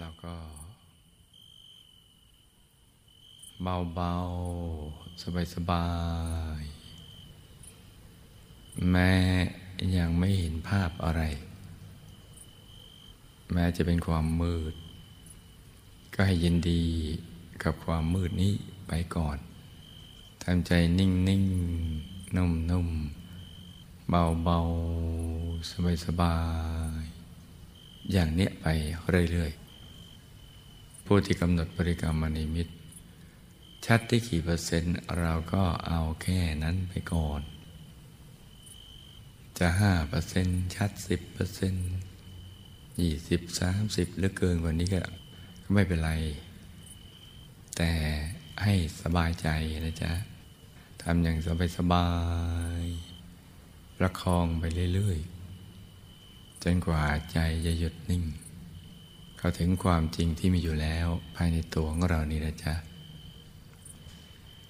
[0.04, 0.36] เราก็
[3.64, 5.88] เบาๆ สบา
[6.62, 9.14] ยๆ แม้
[9.98, 11.22] ยังไม่เห็นภาพอะไร
[13.52, 14.74] แม้จะเป็นความมืด
[16.14, 16.84] ก็ให้ยินดี
[17.64, 18.54] กับความมืดนี้
[18.88, 19.38] ไปก่อน
[20.44, 21.10] ทำใจนิ่
[21.42, 26.38] งๆนุ่มๆเบาๆสบา
[27.02, 28.66] ยๆอย่างเนี้ยไป
[29.32, 29.63] เรื่อยๆ
[31.06, 32.68] ผู้ที่กำหนดบริกรรมนิมิต
[33.86, 37.42] ชัดที่กี่เปอร์เซ็นต์ เราก็เอาแค่นั้นไปก่อน
[39.60, 41.90] จะห้าเปอร์เซ็นต์ชัดสิบเปอร์เซ็นต์
[43.02, 45.02] ยี่สิบสามสิบหรือเกินกว่านี้ก็
[45.64, 46.12] ก็ไม่เป็นไร
[47.78, 47.92] แต่
[48.64, 49.48] ให้สบายใจ
[49.86, 50.12] นะจ๊ะ
[51.02, 52.08] ทำอย่างสบายสบา
[52.82, 52.84] ย
[53.98, 54.64] ประคองไป
[54.94, 58.24] เรื่อยๆ จนกว่าใจจะหยุดนิ่ง
[59.44, 62.74] เข้าถึงความจริงที่มีอยู่แล้วภายในตัวของเรานี่นะจ๊ะ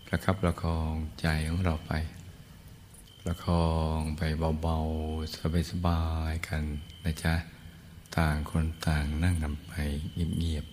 [0.08, 1.92] ประคับประคองใจของเราไป
[3.22, 4.22] ประคองไป
[4.62, 6.64] เบาๆ สบายๆกัน
[7.04, 7.34] นะจ๊ะ
[8.18, 9.74] ต่างคนต่างนั่งกันไป
[10.40, 10.66] เงียบ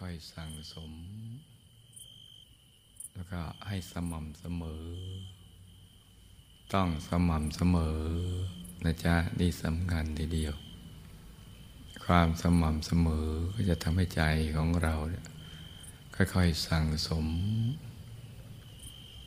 [0.00, 0.92] ค่อยๆ สั่งสม
[3.14, 4.84] แล้วก็ให้สม่ำเสมอ
[6.74, 8.00] ต้องสม่ำเสมอ
[8.84, 10.54] นะจ๊ะนี่สำคัญทีเดียว
[12.04, 14.22] ความสม่ำเสมอก็จะทำให้ใจ
[14.56, 14.94] ของเรา
[16.14, 17.26] ค่อยๆ สั่งสม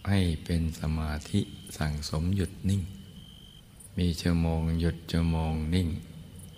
[0.10, 1.40] ให้เป็นสมาธิ
[1.78, 2.82] สั่งสมหยุดนิ่ง
[3.98, 5.90] มีชั่วโมงหยุดชั่วโมงนิ่ง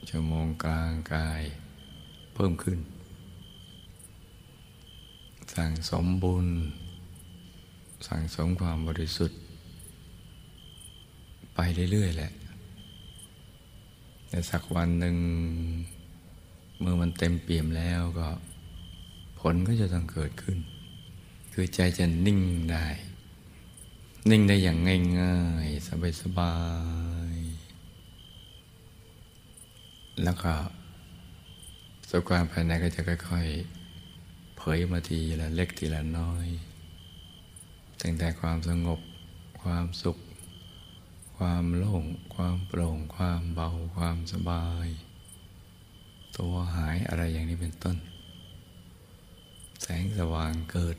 [0.09, 1.43] ชั่วโมงกลางกาย
[2.35, 2.79] เพิ่มขึ้น
[5.55, 6.47] สั่งสมบุญ
[8.07, 9.39] สั่งสมความบริสุทธิ์
[11.55, 11.59] ไป
[11.91, 12.31] เรื่อยๆแหละ
[14.29, 15.15] แต่สักวันหนึ่ง
[16.79, 18.29] เมื่อมันเต็มเปี่ยมแล้วก็
[19.39, 20.57] ผลก็จะต้องเกิดขึ้น
[21.53, 22.41] คือใจจะนิ่ง
[22.71, 22.85] ได้
[24.29, 24.77] นิ่งได้อย่าง
[25.19, 25.87] ง่ายๆ
[26.21, 26.55] สบา
[27.33, 30.53] ยๆ แล้วก็
[32.09, 33.80] สุขความภายในก็จะค่อยๆ
[34.64, 36.47] เผยมาทีละเล็กทีละน้อย
[38.01, 38.99] ตั้งแต่ความสงบ
[39.62, 40.18] ความสุข
[41.38, 42.03] ความโล่ง
[42.36, 44.88] ความโปร่ง ความเบา ความสบาย
[46.38, 47.97] ตัวหายอะไรอย่างนี้เป็นต้น
[49.82, 50.97] แสงสว่างเกิด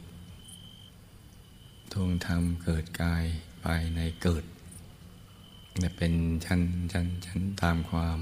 [1.93, 3.25] ทวงธรรมเกิดกาย
[3.65, 4.45] ภายในเกิด
[5.83, 6.13] จะเป็น
[6.45, 6.61] ชั้น
[6.93, 8.21] ชั้นชั้นตามความ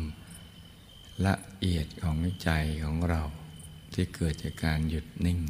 [1.26, 2.50] ละเอียดของใจ
[2.84, 3.22] ของเรา
[3.92, 5.40] ที่เกิดจากการหยุดนิ่ง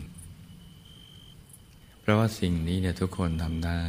[2.01, 3.83] เพราะว่าสิ่งนี้เนี่ยทุกคนทำได้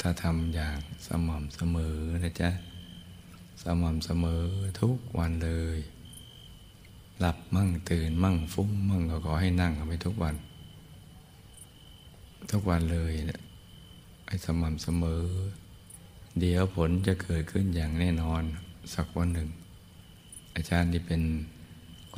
[0.00, 2.50] ถ้าทำอย่างสม่ำเสมอนะจ๊ะ
[3.62, 4.44] สม่ำเสมอ
[4.80, 5.78] ทุกวันเลย
[7.18, 10.34] หลับมั่งตื่นมั่งฟุ้งมั่งก็ขอให้นั่งไปทุกวัน
[12.50, 13.40] ทุกวันเลยเนี่ย
[14.26, 15.24] ให้สม่ำเสมอ
[16.40, 18.42] เดี๋ยวผลจะเกิดขึ้นอย่างแน่นอน
[18.94, 19.48] สักวันหนึ่ง
[20.54, 21.22] อาจารย์ที่เป็น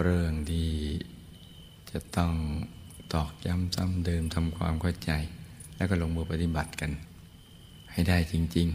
[0.00, 0.68] เรื่องที่
[1.92, 2.32] จะต้อง
[3.14, 5.10] ตอกย้ำซ้ำเดิมทำความเข้าใจ
[5.76, 6.90] แล้วก็ลงมือปฏิบัติกัน
[7.92, 8.68] ให้ได้จริง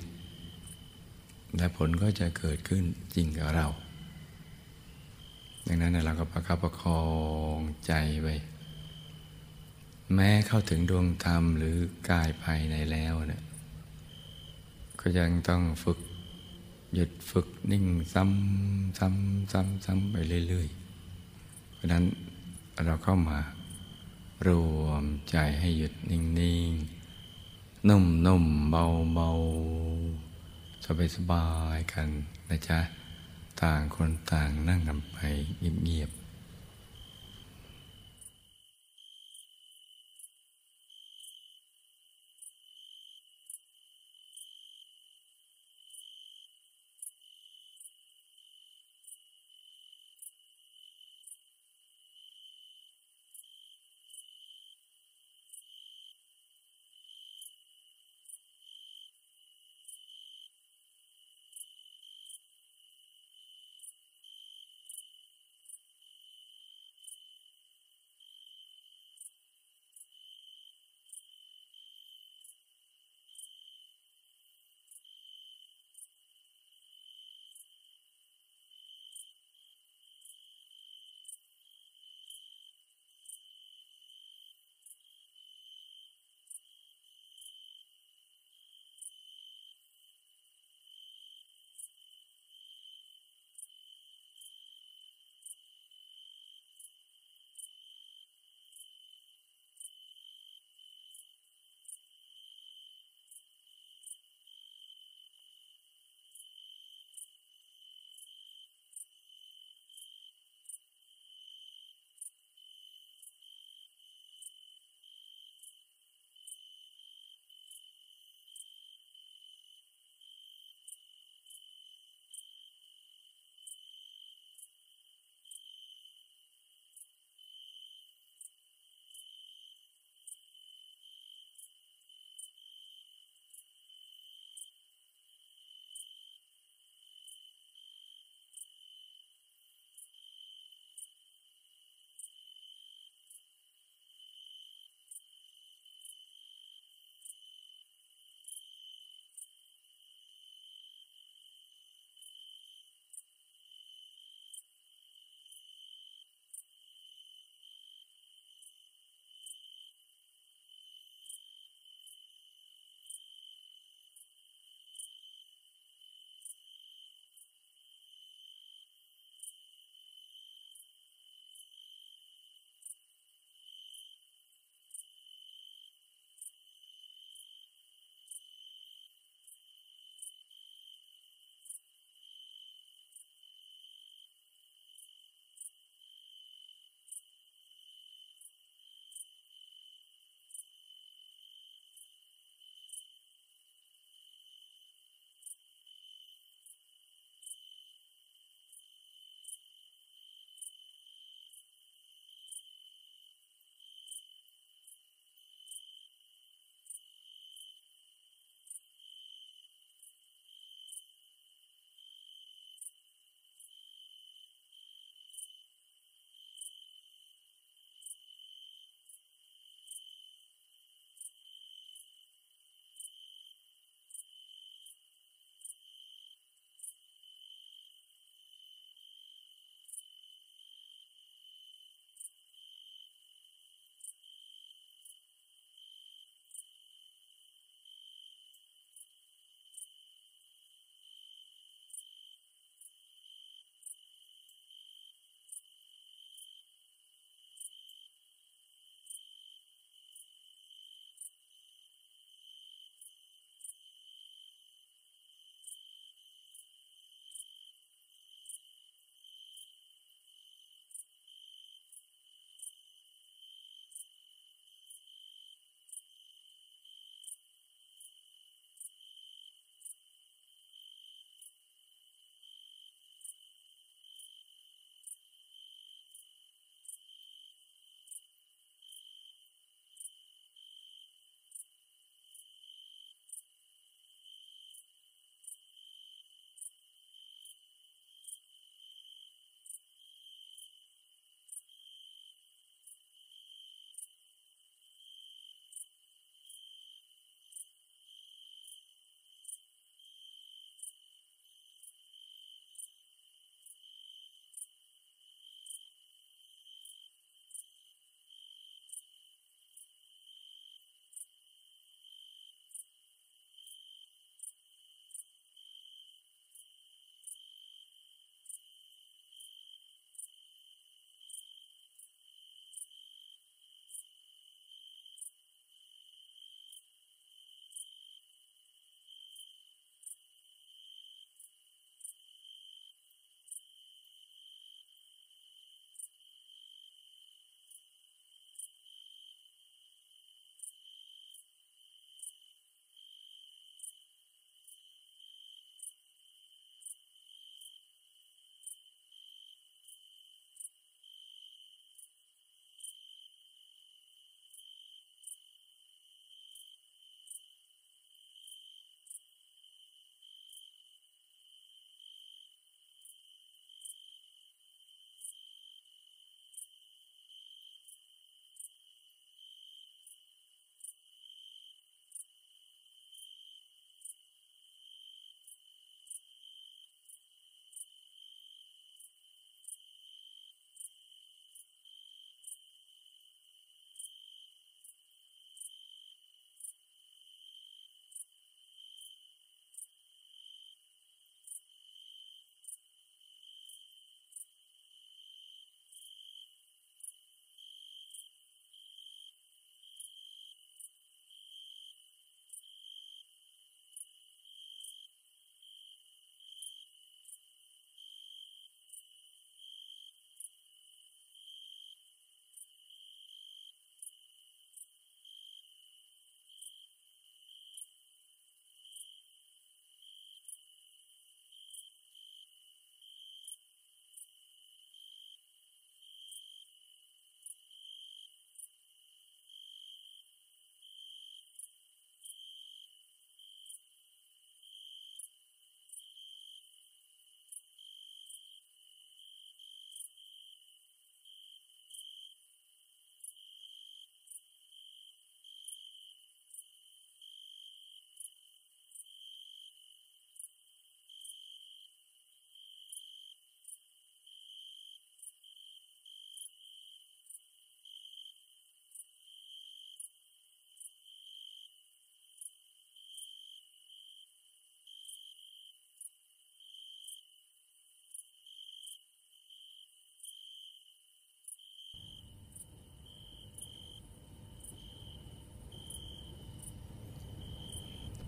[0.76, 2.84] ๆ และผลก็จะเกิดขึ้น
[3.16, 3.68] จริงกับเรา
[5.68, 7.04] ดังนั้นเราก็ประคับประคอ
[7.58, 8.36] งใจไว้
[10.14, 11.78] แม้เข้าถึงดวงธรรมหรือ
[12.10, 13.44] กายภายในแล้วเนี่ย
[15.00, 16.00] ก็ยังต้องฝึก
[16.94, 20.16] หยุดฝึกนิ่งซ้ำซ้ำซ้ำซ้ำไป
[20.48, 22.04] เรื่อยๆ เพราะนั้น
[22.84, 23.40] เราเข้ามา
[24.48, 24.50] ร
[24.80, 26.22] วมใจให้หยุดนิ่
[26.70, 32.08] งๆ นุ่มๆ เบาๆ สบายๆกัน
[32.50, 32.80] นะจ๊ะ
[33.62, 35.18] ต่างคนต่างนั่งกันไป
[35.60, 36.25] เงียบๆ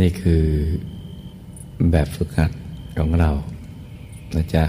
[0.00, 0.44] นี่คือ
[1.90, 2.50] แบบฝึกหัด
[2.98, 3.30] ของเรา
[4.36, 4.64] นะจ๊ะ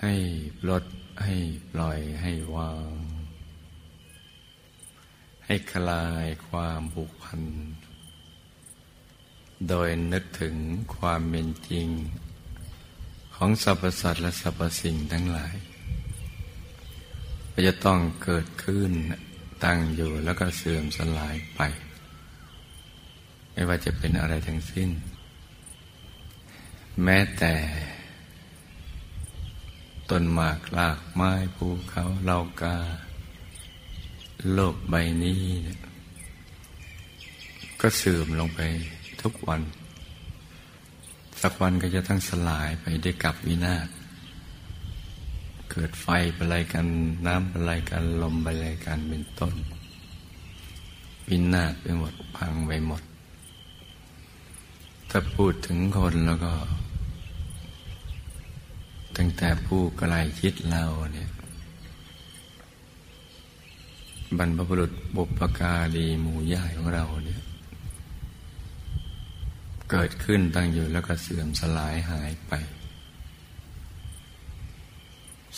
[0.00, 0.14] ให้
[0.68, 0.84] ลด
[1.24, 1.36] ให้
[1.72, 2.92] ปล่อยให้วาง
[5.46, 7.42] ให้คลายความผูกพัน
[9.68, 10.56] โดยนึกถึง
[10.96, 11.88] ความเป็นจริง
[13.34, 15.54] ของสรรพสัตว์และสรรพสิ่งทั้งหลาย
[17.66, 18.90] จะต้องเกิดขึ้น
[19.64, 21.60] ตั้งอยู่แล้วก็เสื่อมสลายไป
[23.52, 24.90] ไม่ว่าจะเป็นอะไรทั้งสิ้น
[27.04, 27.54] แม้แต่
[30.10, 32.76] ต้นหมากลากไม้ภูเขาเหล่ากา
[34.52, 35.80] โลกใบนี้เนี่ย
[37.80, 38.60] ก็เสื่อมลงไป
[39.22, 39.62] ทุกวัน
[41.42, 43.88] สักวันก็จะต้องสลายไปด้วยกับวินาศ
[45.70, 46.86] เกิดไฟเป็นไรกัน
[47.26, 49.54] น้ำเป็นไรกันลมเป็นไรกันเป็นต้น
[51.28, 53.02] วินาศไปหมดพังไปหมด
[55.10, 56.52] ถ้าพูดถึงคนแล้วก็
[59.22, 61.30] ตั้งแต่ผู้ไกลคิดเราเนี่ย
[64.38, 67.42] บรรพบุรุษบุปการีหมู่ย่ายของเราเนี่ย
[69.90, 72.52] เกิดขึ้นตั้งอยู่แล้วก็เสื่อมสลายหายไป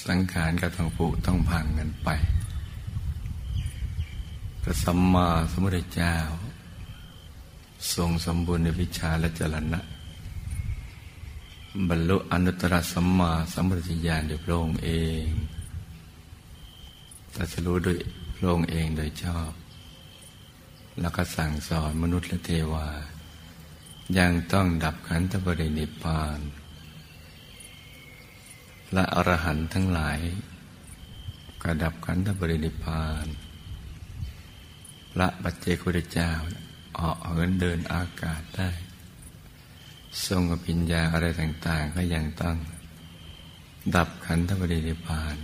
[0.07, 2.09] สังขารก็ต้องผุต้องพังกันไป
[4.63, 6.17] พระสัมมาสัมพุทธเจ้า
[7.95, 9.83] ทรงสมบูรณ์ในวิชาและจรณะ
[11.89, 14.91] บรรลุอนุตตรสัมมาสัมพุทธญาณโดยพระองค์เอ
[15.23, 15.25] ง
[17.35, 17.99] ตัสรู้โดย
[18.37, 19.53] พระองค์เองโดยชอบ
[21.01, 22.89] แล้วก็สั่งสอนมนุษย์และเทวา
[24.19, 26.39] ยังต้องดับขันธปรินิพพาน
[28.93, 30.19] และอรหันต์ทั้งหลาย
[31.63, 33.27] กระดับขันธบรินิพาน
[35.13, 36.31] พระบัจเจกุฎเจ้า
[36.99, 38.71] ออกเหินเดินอากาศได้
[40.27, 42.57] ทรงอภิญญาอะไรต่างๆ ก็ยังต้อง
[43.95, 45.37] ดับขันธบรินิพาน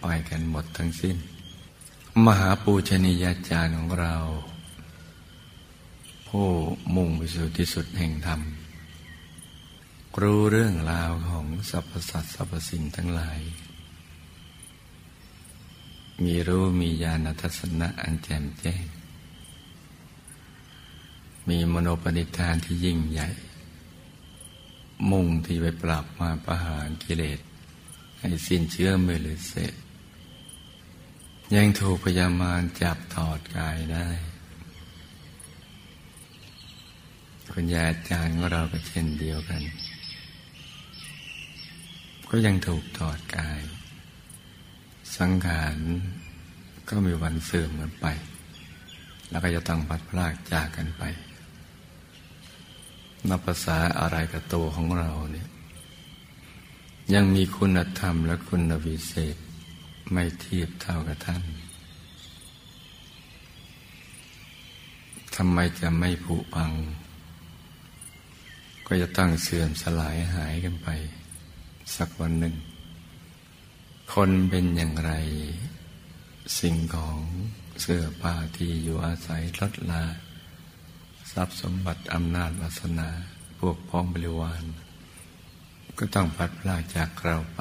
[0.00, 1.16] ไปกันหมดทั้งสิ้น
[2.26, 4.14] มหาปูชนียาจารย์ของเรา
[6.28, 6.48] ผู้
[6.94, 8.40] มุ่งไปสู่ที่สุดแห่งธรรม
[10.20, 13.40] รู้เรื่องราวของสรรพสัตว์สรรพสิ่งทั้งหลาย
[16.24, 18.84] มีรู้มีญาณทัศนะอันแจ่มแจ้ง
[21.48, 23.28] มีมโนปณิธานที่ยิ่งใหญ่
[25.10, 27.40] มุ่งที่ไปปรับมาประหารกิเลส
[28.18, 29.74] ให้สิ้นเชื้อเมื่อหรือเสร็จ
[31.54, 34.08] ยังถูกพยามารจับถอดกายได้
[37.52, 39.62] คุณยาอาจารย์ของเราก็เช่นเดียวกัน
[42.30, 43.60] ก็ยังถูกถอดกาย
[45.16, 45.76] สังขาร
[46.88, 48.06] ก็มีวันเสื่อมกันไป
[49.30, 51.02] แล้วก็จะต้องพัดพลากจากกันไป
[53.28, 55.48] นับภาษาอะไรกับตัวของเราเนี่ย
[57.14, 59.36] ยังมีคุณธรรมและคุณวิเศษ
[60.12, 61.42] ไม่เทียบเท่ากับท่าน
[65.36, 66.72] ทำไมจะไม่ผุพัง
[68.86, 70.88] ก็จะตั้งเสื่อมสลายหายกันไป
[71.96, 72.54] สักวันหนึ่ง
[74.12, 75.12] คนเป็นอย่างไร
[76.58, 77.18] สิ่งของ
[77.80, 80.02] เสื้อผ้าที่อยู่อาศัยลดลา
[81.32, 83.08] ทรัพย์สมบัติอำนาจวาสนา
[83.60, 84.64] พวกพ้องบริวาร
[85.98, 87.60] ก็ต้องพัดพลาจากเราไป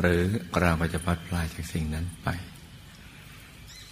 [0.00, 0.22] หรือ
[0.60, 2.28] เราก็จะพัดพลาจากสิ่งนั้นไป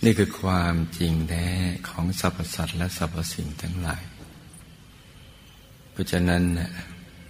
[0.05, 1.47] นี่คือความจริงแท้
[1.89, 4.03] ของสรรพสัตว์และสรรพสิ่งทั้งหลาย
[5.91, 6.43] เพราะฉะนั้น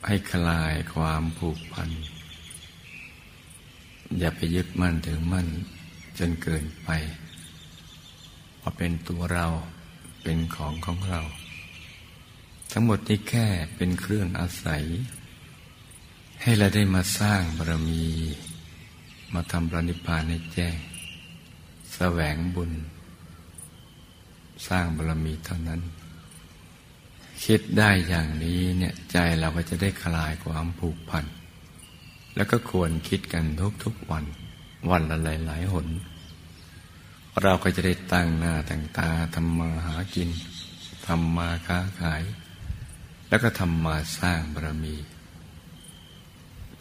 [0.06, 1.90] ให้คลายความผูกพัน
[4.18, 5.46] อย่าไปยึดมั่นถึงมั่น
[6.18, 6.88] จนเกินไป
[8.60, 9.46] ว่าเป็นตัวเรา
[10.28, 11.22] เป็นของของเรา
[12.72, 13.46] ทั้งหมดนี้แค่
[13.76, 14.84] เป็นเครื่องอาศัย
[16.42, 18.04] ให้เราได้มาสร้างบารมี
[19.34, 20.76] มาทำปรนิพานให้แจ้ง
[21.94, 22.72] แสวงบุญ
[24.68, 25.80] สร้างบารมีเท่านั้น
[27.44, 31.24] คิดได้อย่างนี้เนี่ยใจเราก็จะได้คลายความผูกพัน
[32.36, 33.44] แล้วก็ควรคิดกัน
[33.84, 34.24] ทุกๆวัน
[34.90, 35.88] วันละหลายๆหน
[37.42, 40.30] เราก็จะได้ตั้งหน้าตั้งตาทำมาหากิน
[41.06, 42.22] ทำมาค้าขาย
[43.28, 44.96] แล้วก็ทำมาสร้างบารมี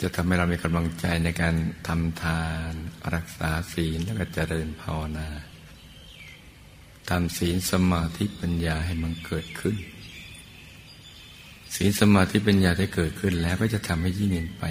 [0.01, 1.55] จะทำให้เรามีกำลังใจในการ
[1.87, 2.71] ทำทาน
[3.13, 5.29] รักษาศีลแล้วก็เจริญภาวนา
[7.09, 9.75] ทำศีลสมาธิปัญญาให้มันเกิดขึ้น
[11.75, 14.65] ศีลสมาธิปัญญาได้เกิดขึ้นแล้วก็จะทำให้ยิ่งเนไป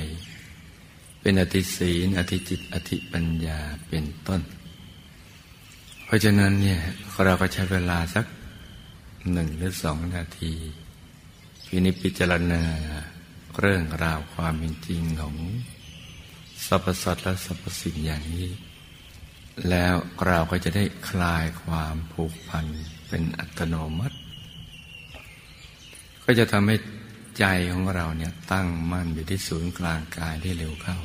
[1.21, 3.59] เป็นอธิศีลอธิจิตอธิปัญญา
[3.89, 4.43] เป็นต้น
[6.05, 6.81] เพราะฉะนั้นเนี่ย
[7.25, 8.27] เราก็ใช้เวลาสัก
[9.33, 10.53] หนึ่งหรือสองนาที
[11.67, 12.63] พินิจพิจารณา
[13.61, 15.37] เรื่องราวความเป็นจริงของ
[16.67, 18.51] สรรพสัตว์และสรรพสิ่งอย่างนี้
[19.71, 19.95] แล้ว
[20.27, 22.67] เราก็จะได้คลายความผูกพัน
[23.09, 24.17] เป็นอัตโนมัติ
[26.25, 26.77] ก็จะทำให้
[27.39, 30.99] ใจของเราเนี่ยตั้งมั่นอยู่ที่ศูนย์กลางกายได้เร็วเข้า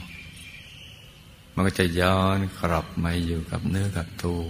[1.53, 4.43] มันก็จะย้อนกลับมาอยู่กับเนื้อกับตัว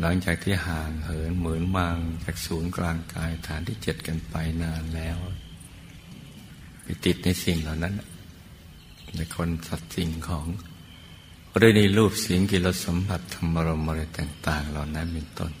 [0.00, 5.18] หลังจากที่ห่างเหินเหมือนมังจากศูนย์กลางกายฐานที่เจ็ดกันไปนานแล้ว
[6.82, 7.94] ไปติดในสิ่งเหล่านั้น
[9.16, 10.46] ในคนสัตว์สิ่งของ
[11.56, 15.52] หรือในรูปเสียงกิรสมบัติธรรมรมอะไรต่าง ๆ เหล่านั้นเป็นต้น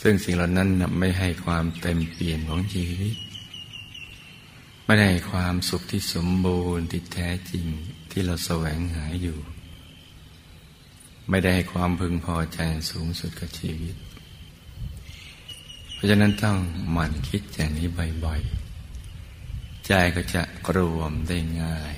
[0.00, 0.68] ซึ่งสิ่งเหล่านั้น
[0.98, 3.16] ไม่ให้ความเต็มเปี่ยมของชีวิต
[4.84, 7.66] ไม่ได้ความสุขที่สมบูรณ์ที่แท้จริง
[8.10, 9.38] ที่เราแสวงหาอยู่
[11.30, 12.58] ไม่ได้ให้ความพึงพอใจ
[12.90, 13.96] สูงสุดกับชีวิต
[15.94, 16.58] เพราะฉะนั้นต้อง
[16.92, 17.88] หมั่นคิดอย่างนี้
[18.24, 20.42] บ่อยๆ ใจก็จะ
[20.76, 21.94] รวมได้ง่าย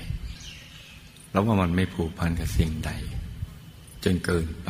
[1.31, 2.91] แล้วว่ามันไม่ผูกพันกับสิ่งใด
[4.03, 4.69] จนเกินไป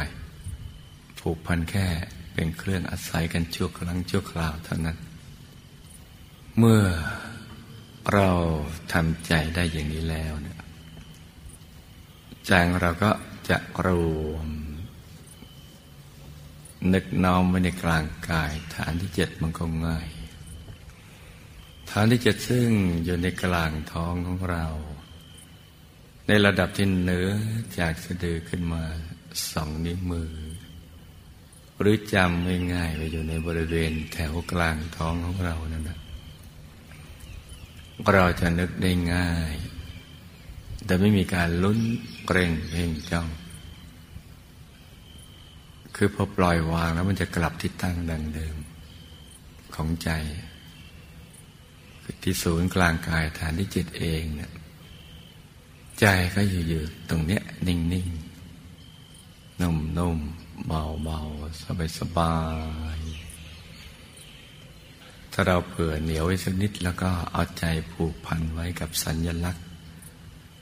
[1.20, 1.88] ผูกพันแค่
[2.34, 4.98] เป็นเครื่องอาศัยกันชั่วครั้งชั่วคราวเท่านั้น
[6.58, 6.84] เมื่อ
[8.14, 8.30] เรา
[8.94, 10.60] ทำใจได้อย่างนี้แล้วเนี่ย
[12.48, 12.52] ใจ
[12.82, 13.12] เราก็
[13.50, 13.88] จะร
[14.30, 14.48] วม
[16.94, 20.08] นึกน้อมไว้ในกลางกาย ฐานที่เจ็ดมันก็ง่าย
[21.90, 22.70] ฐานที่เจ็ดซึ่ง
[23.04, 24.66] อยู่ในกลางท้องของเรา
[26.28, 27.30] ในระดับที่เหนือ
[27.80, 28.84] จากสะดือขึ้นมา
[29.52, 30.32] สองนิ้วมือ
[31.80, 36.00] หรือจำง่ายๆไปอยู่ในบริเวณแถวกลางท้องของเรานั่นนะ
[38.14, 39.54] เราจะนึกได้ง่าย
[40.86, 41.80] แต่ไม่มีการลุ้น
[42.28, 43.28] เกรงเพ่งจ้อง
[46.02, 48.56] คือพอปล่อยวางแล้วมันจะกลับที่ตั้งดังเดิม
[49.76, 50.10] ของใจ
[52.24, 54.52] ที่ศูนย์กลางกายฐานที่จิตเองเนี่ย
[56.00, 62.36] ใจก็อยู่ๆตรงเนี้ย นิ่งๆนุ่มๆเบาๆสบา
[62.98, 69.66] ยๆถ้าเราเผื่อเหนียวไว้สักนิด แล้วก็เอาใจผูกพันไว้กับสัญญลักษณ์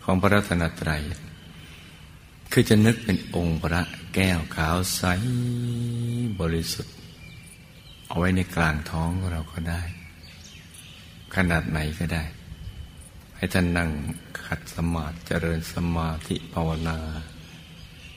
[0.03, 1.01] ของพระรัตนตรัย
[2.51, 3.83] คือจะนึกเป็นองค์พระ
[4.19, 5.03] แก้วขาวใส
[6.39, 6.95] บริสุทธิ์
[8.07, 9.81] เอาไว้ในกลางท้องเราก็ได้
[11.35, 12.23] ขนาดไหนก็ได้
[13.35, 13.89] ให้ท่านนั่ง
[14.45, 16.97] ขัดสมาธิเจริญสมาธิภาวนา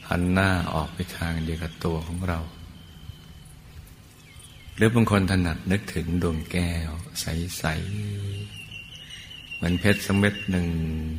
[0.09, 2.38] หันหน้าออกไปทางเดียวกับตัวของเรา
[4.76, 6.90] หรือบางคนถนัดนึกถึงดวงแก้ว
[7.20, 7.64] ใส
[8.40, 10.68] ๆ เหมือนเพชรสเม็ดหนึ่ง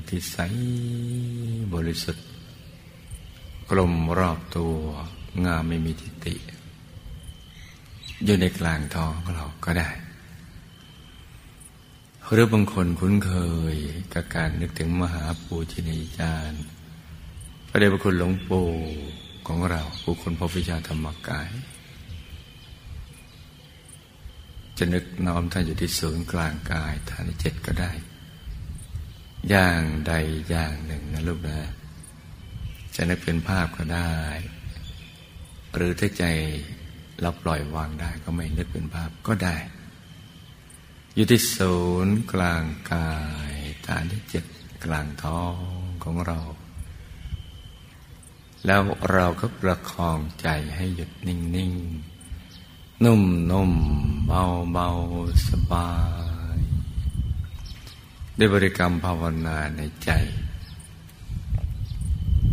[0.07, 0.37] ที่ใส
[1.75, 2.30] บริสุทธิ์
[3.73, 4.77] กลมรอบตัว
[5.45, 6.35] งามไม่มีทิฏฐิ
[8.25, 9.89] อยู่ในกลางท้องของเราก็ได้
[12.31, 13.33] หรือบางคนคุ้นเค
[13.73, 13.75] ย
[14.13, 16.63] กับการนึกถึงมหาปูชนียจารย์
[17.69, 18.69] พระเดชพระคุณหลวงปู่
[19.47, 21.49] ของเราผู้คนพบวิชาธรรมกาย
[24.77, 27.91] จะนึกน้อมท่านอยู่ที่ศูนย์กลางกายฐานที่เจ็ดก็ได้
[29.49, 30.13] อย่างใด
[30.49, 31.59] อย่างหนึ่งนะลูกนะ
[32.95, 34.13] จะนึกเป็นภาพก็ได้
[35.75, 36.25] หรือถ้าใจ
[37.21, 39.57] เราปล่อยวางได้ก็ไม่นึกเป็นภาพก็ได้
[41.15, 43.11] อยู่ที่ศูนย์กลางกา
[43.51, 43.53] ย
[43.87, 44.45] ฐานที่เจ็ด
[44.85, 45.55] กลางท้อง
[46.03, 46.39] ของเรา
[48.65, 48.81] แล้ว
[49.13, 51.73] เราก็ประคองใจให้หยุดนิ่งนิ่ง
[53.05, 53.71] นุ่มนุ่ม
[54.27, 54.87] เบาเบา
[55.49, 55.89] สบา
[56.57, 56.59] ย
[58.35, 60.11] ได้บริกรรมภาวนาในใจ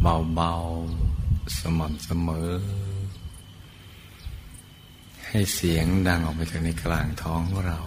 [0.03, 0.53] เบาเบา
[1.59, 2.51] สม่ำเสมอ
[5.29, 7.81] ให้เสียงดังออกไปจากในกลางท้องของเรา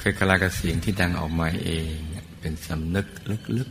[0.00, 1.94] คล้ากับเสียงที่ดังออกมาเอง
[2.40, 3.06] เป็นสำนึก
[3.56, 3.70] ลึก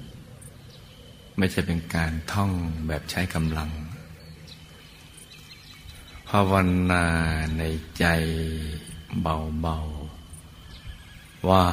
[0.67, 2.51] ๆ ไม่ใช่เป็นการท่อง
[2.87, 3.69] แบบใช้กำลัง
[6.29, 6.53] ภาว
[6.91, 7.05] นา
[7.57, 7.63] ใน
[7.97, 8.05] ใจ
[9.21, 11.65] เบาๆ ว่า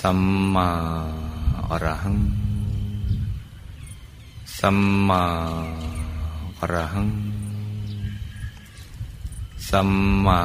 [0.00, 0.20] สัม
[0.54, 0.70] มา
[1.68, 2.18] อรหัง
[4.60, 4.78] สัม
[5.08, 5.24] มา
[6.58, 7.08] อรหัง
[9.70, 9.90] สัม
[10.24, 10.40] มา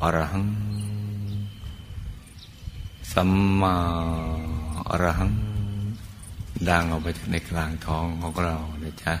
[0.00, 0.46] อรหัง
[3.12, 3.30] สัม
[3.60, 3.74] มา
[4.88, 5.32] อรหัง
[6.68, 9.14] ดังออกไปจากในกลางท้องของเรานะจ๊ะ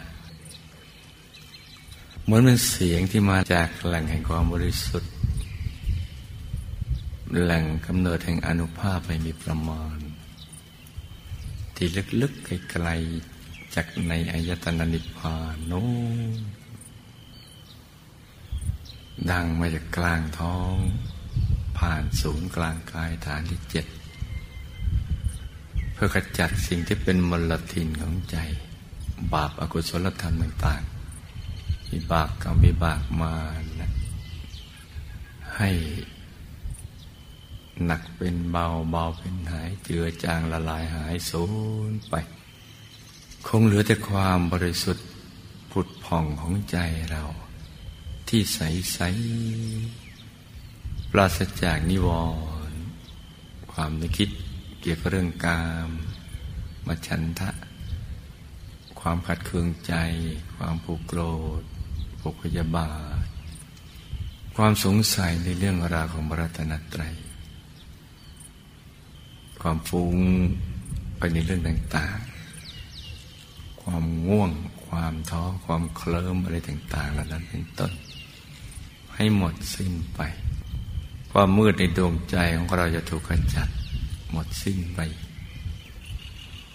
[2.22, 5.12] เหมือนเป็นเสียงที่มาจากแหล่งแห่งความบริสุทธิ์
[7.42, 9.98] แหล่งกำเนิดแห่งอนุภาพไม่มีประมาณ
[11.76, 11.86] ที่
[12.20, 13.29] ลึกๆไกลๆ
[13.74, 15.84] จากในอายตนะนิพพานโน้
[19.30, 20.76] ดังมาจากกลางท้อง
[21.78, 23.86] ผ่านศูนย์กลางกายฐานที่เจ็ด
[25.94, 28.36] ไปพื่อขจัดสิ่งที่เป็นมลทินของใจ
[29.32, 33.34] บาปอากุศลธรรมต่างๆวิบากกรรมวิบากมา
[33.80, 33.90] นะ
[35.56, 35.70] ให้
[37.84, 41.44] หนักเป็นเบาเบาเป็นหายเจือจางละลายหายสู
[41.88, 42.14] ญไป
[43.46, 45.06] คงเหลือแต่ความบริสุทธิ์
[45.70, 46.78] ผุดผ่องของใจ
[47.10, 47.22] เรา
[48.28, 48.60] ที่ใส
[48.92, 48.98] ใส
[51.10, 52.08] ปราศจากนิว
[52.70, 52.80] รณ์
[53.72, 54.30] ความนึกคิด
[54.80, 55.88] เกี่ยวกับเรื่องกาม
[56.86, 57.50] มาฉันทะ
[59.00, 59.94] ความขัดเคืองใจ
[60.56, 61.20] ความผูกโกร
[61.60, 61.62] ธ
[62.20, 62.92] ผูกพยาบา
[63.22, 63.26] ท
[64.56, 67.14] ความสงสัยในเรื่องราวของบรัตนตรัย
[69.62, 70.16] ความฟุ้ง
[71.18, 72.18] ไปในเรื่องต่าง
[73.90, 74.50] ความง่วง
[74.86, 77.92] ความท้อความเคลิ้มอะไรต่างๆเหล่านั้นเป็นต้น
[79.14, 80.20] ให้หมดสิ้นไป
[81.32, 83.68] ความมืดในดวงใจของเราจะถูกขจัด
[84.32, 85.00] หมดสิ้นไป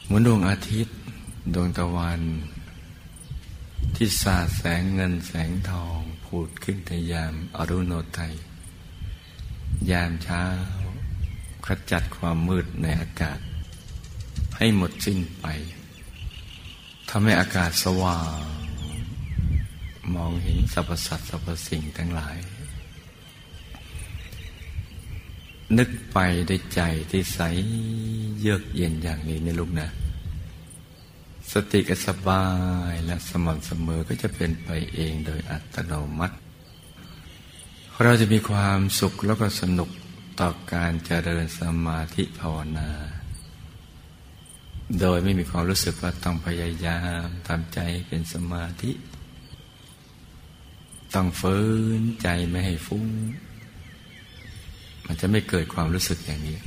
[0.03, 0.95] เหมือนดวงอาทิตย์
[1.53, 2.21] ดวงตะวัน
[3.95, 8.33] ที่สาดแสงเงินแสงทองผุดขึ้นในยามอรุณโนไทย
[9.91, 10.43] ยามเช้า
[11.65, 13.39] ขจัดความมืดในอากาศ
[14.57, 15.45] ให้หมดสิ้นไป
[17.09, 18.39] ทำให้อากาศสว่าง
[20.15, 22.37] มองเห็นสรรพสัตว์สรรพสิ่งทั้งหลาย
[25.77, 26.17] นึกไป
[26.47, 27.39] ได้ใจที่ใส
[28.39, 29.89] เยือกเย็นอย่างนี้ในลูกนะ
[31.51, 32.45] สติก็สบา
[32.91, 36.35] ยและสม่ำเสมอก็จะเป็นไปเองโดยอัตโนมัติ
[38.03, 39.89] เราจะมีความสุขแล้วก็สนุก
[40.39, 42.89] ต่อการเจริญสมาธิภาวนา
[44.99, 48.91] โดยไม่มีความรู้สึกว่าต้องพยายามทำใจเป็นสมาธิ
[51.13, 51.57] ต้องฝื
[51.99, 53.07] นใจไม่ให้ฟุ้ง
[55.05, 56.57] มันจะไม่เกิดความรู้สึกอย่างนี้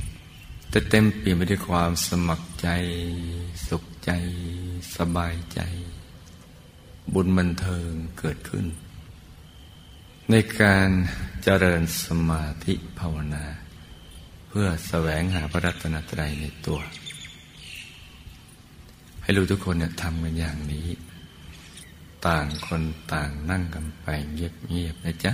[0.69, 2.69] แต่เต็มเปี่ยนไปด้วยความสมัครใจ
[3.67, 4.11] สุขใจ
[4.95, 5.61] สบายใจ
[7.13, 8.65] บุญบันเทิงเกิดขึ้น
[10.29, 10.89] ในการ
[11.43, 13.45] เจริญสมาธิภาวนา
[14.49, 16.79] เพื่อแสวงหาพระรัตนตรัยในตัว
[19.29, 20.87] ให้รู้ทุกคนเนี่ยทำกันอย่างนี้
[22.27, 22.81] ต่างคน
[23.13, 25.31] ต่างนั่งกันไปเงียบๆนะจ๊ะ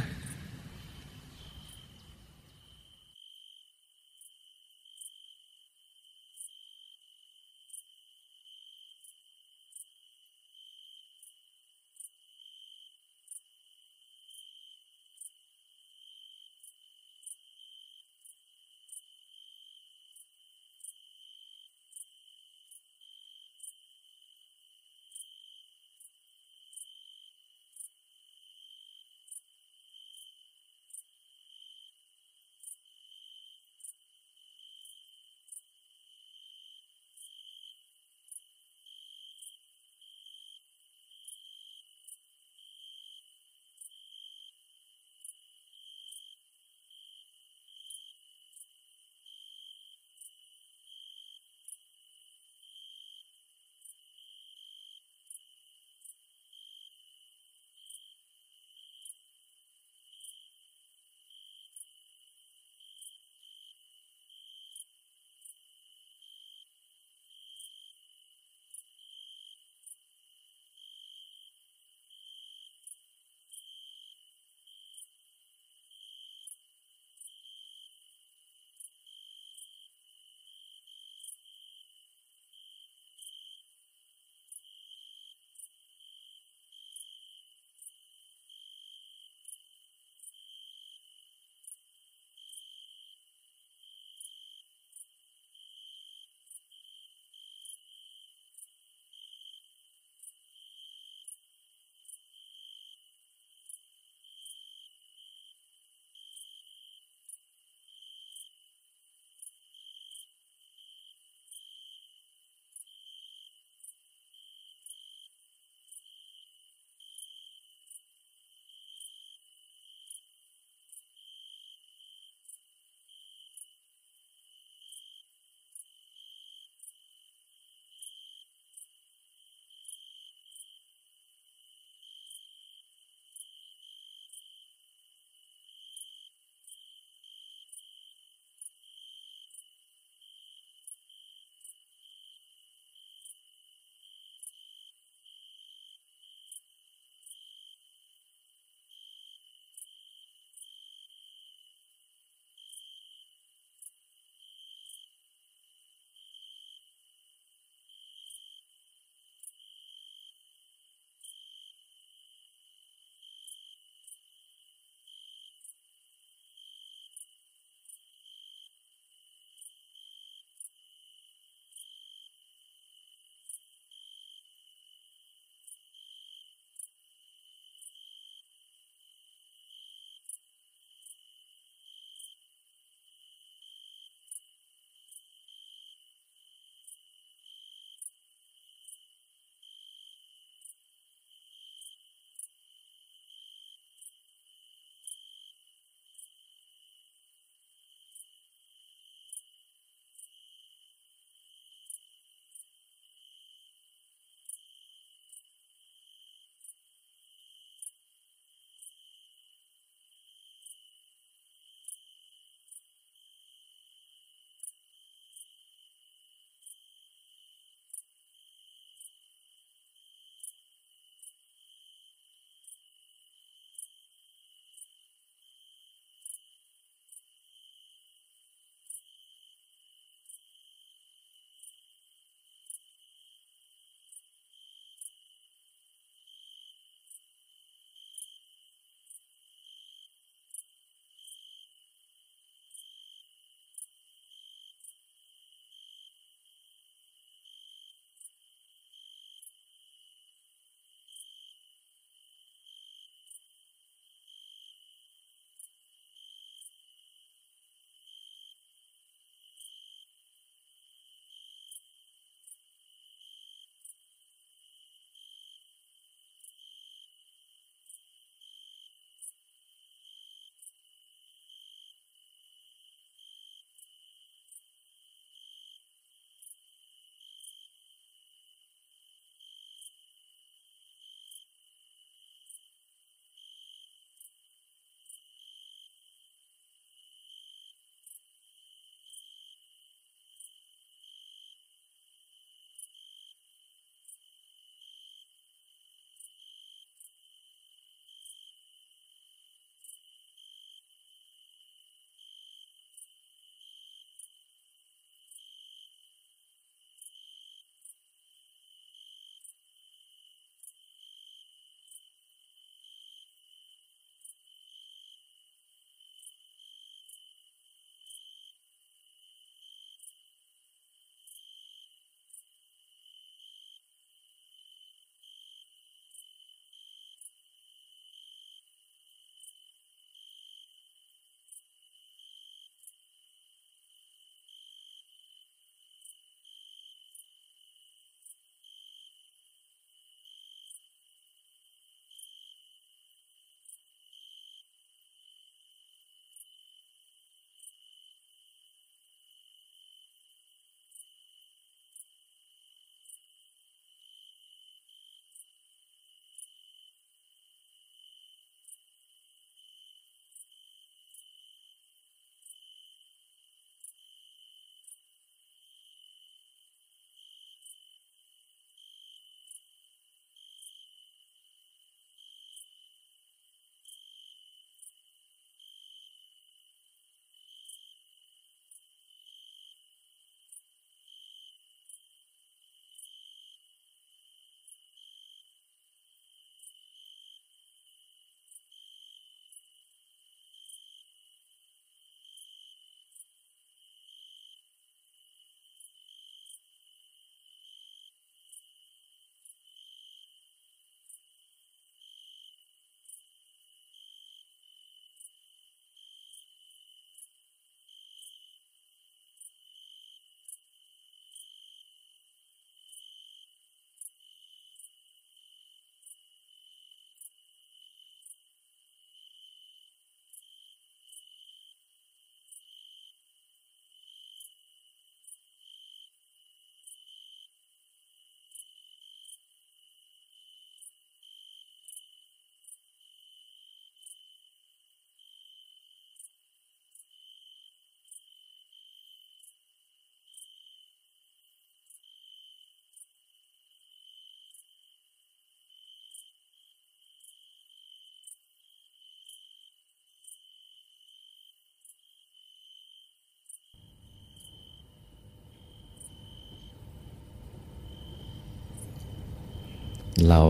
[460.30, 460.42] เรา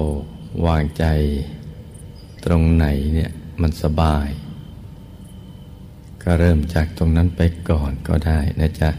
[0.66, 1.06] วางใจ
[2.46, 3.32] ตรงไหนเนี่ย
[3.62, 4.28] มันสบาย
[6.24, 8.90] ก็เริ่มจากตรงนั้นไปก่อนก็ได้นะจ๊ะ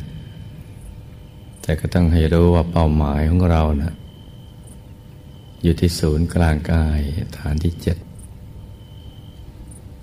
[1.62, 3.92] แต่ก็ต้องให้รู้ว่าเป้าหมายของเรานะ
[5.62, 7.00] อยู่ที่ศูนย์กลางกาย
[7.38, 7.96] ฐานที่เจ็ด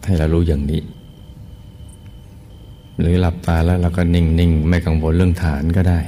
[0.06, 0.82] ให้เรารู้อย่างนี้
[3.00, 6.00] หรือหลับตาแล้วเราก็นิ่ง ๆ ไม่กังวลเรื่องฐานก็ได้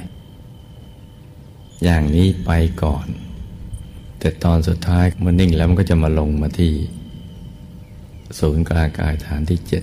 [1.84, 2.50] อย่างนี้ไป
[2.82, 3.06] ก่อน
[4.26, 6.72] แต่ตอนสุดท้ายมันนิ่งแล้วมันก็จะมาลงมาที่
[8.38, 9.82] ศูนย์กลางกายฐานที่เจ็ด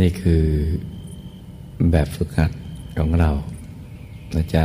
[0.00, 0.44] นี่คือ
[1.90, 2.50] แบบฝึกหัด
[2.98, 3.30] ของเรา
[4.36, 4.64] นะจ๊ะ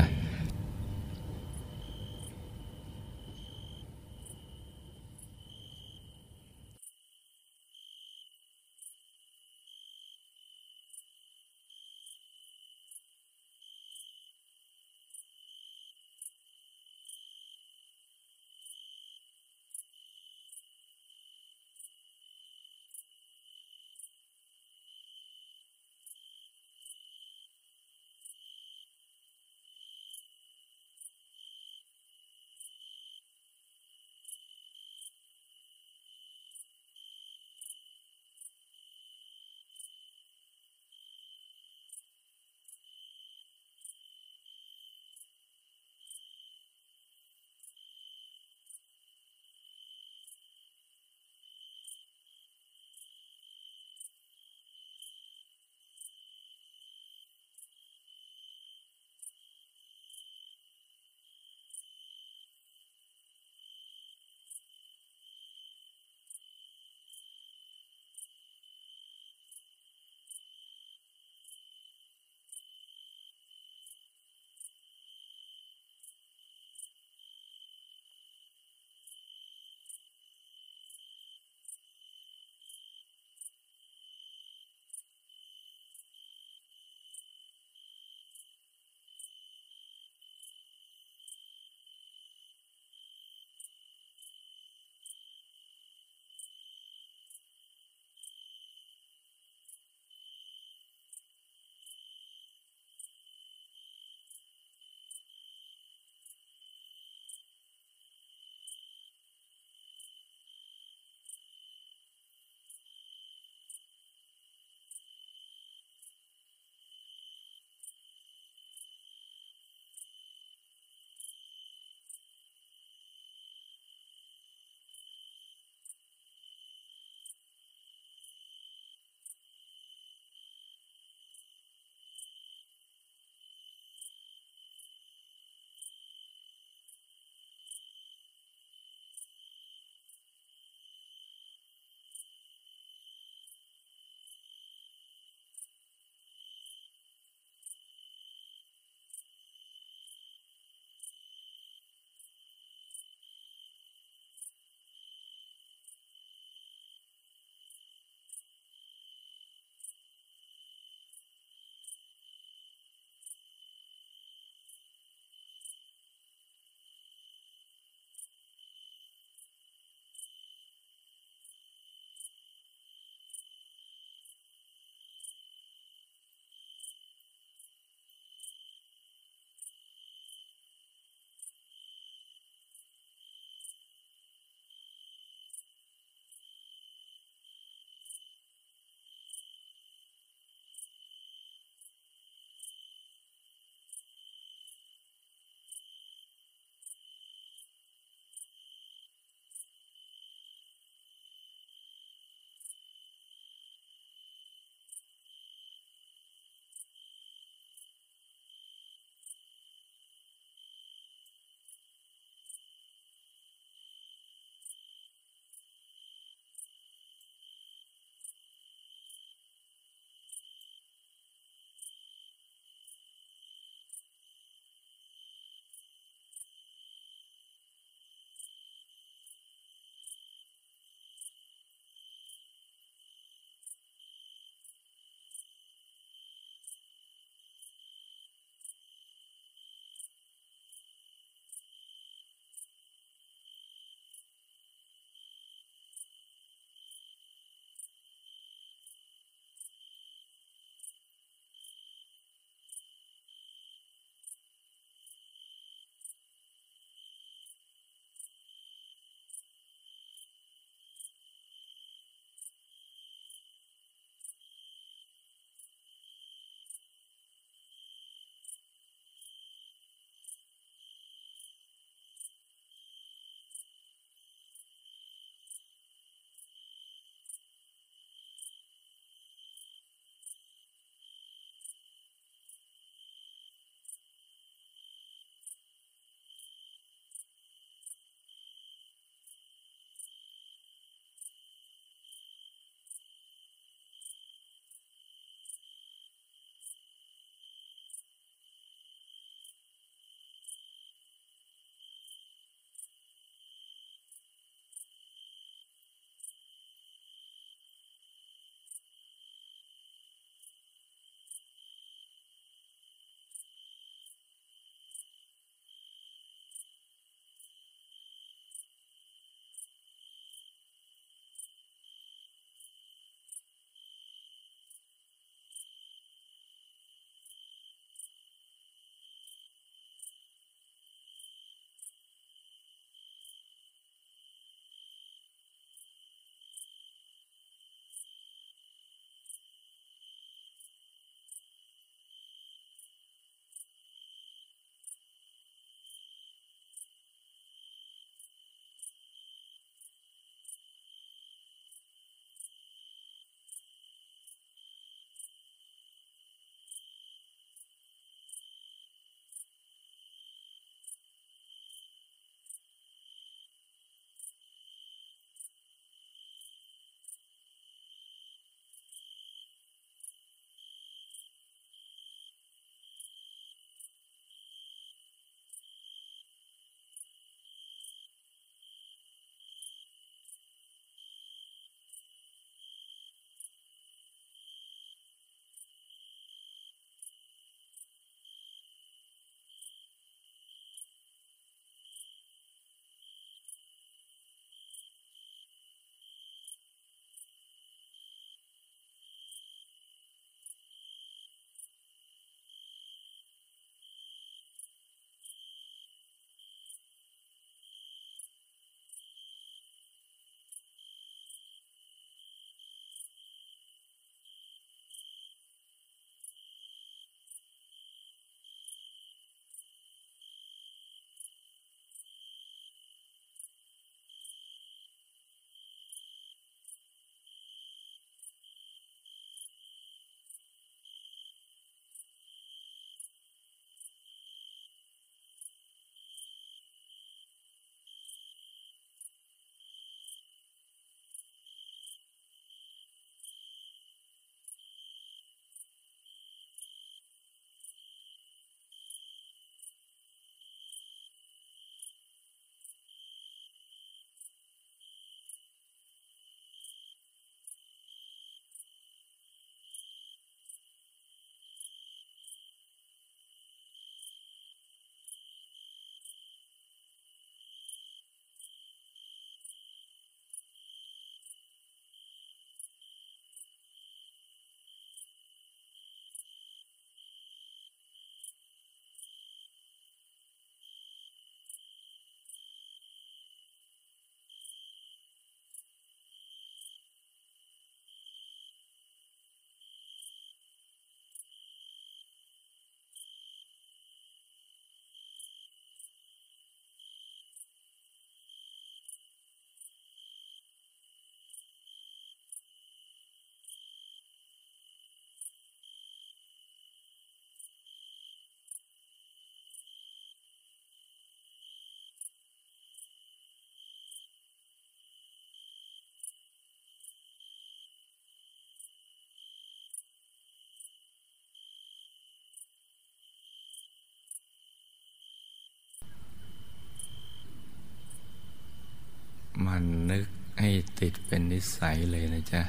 [529.46, 530.06] มันนึก
[530.40, 530.50] ให้
[530.80, 532.42] ติดเป็นนิสัยเลยนะจ๊ะ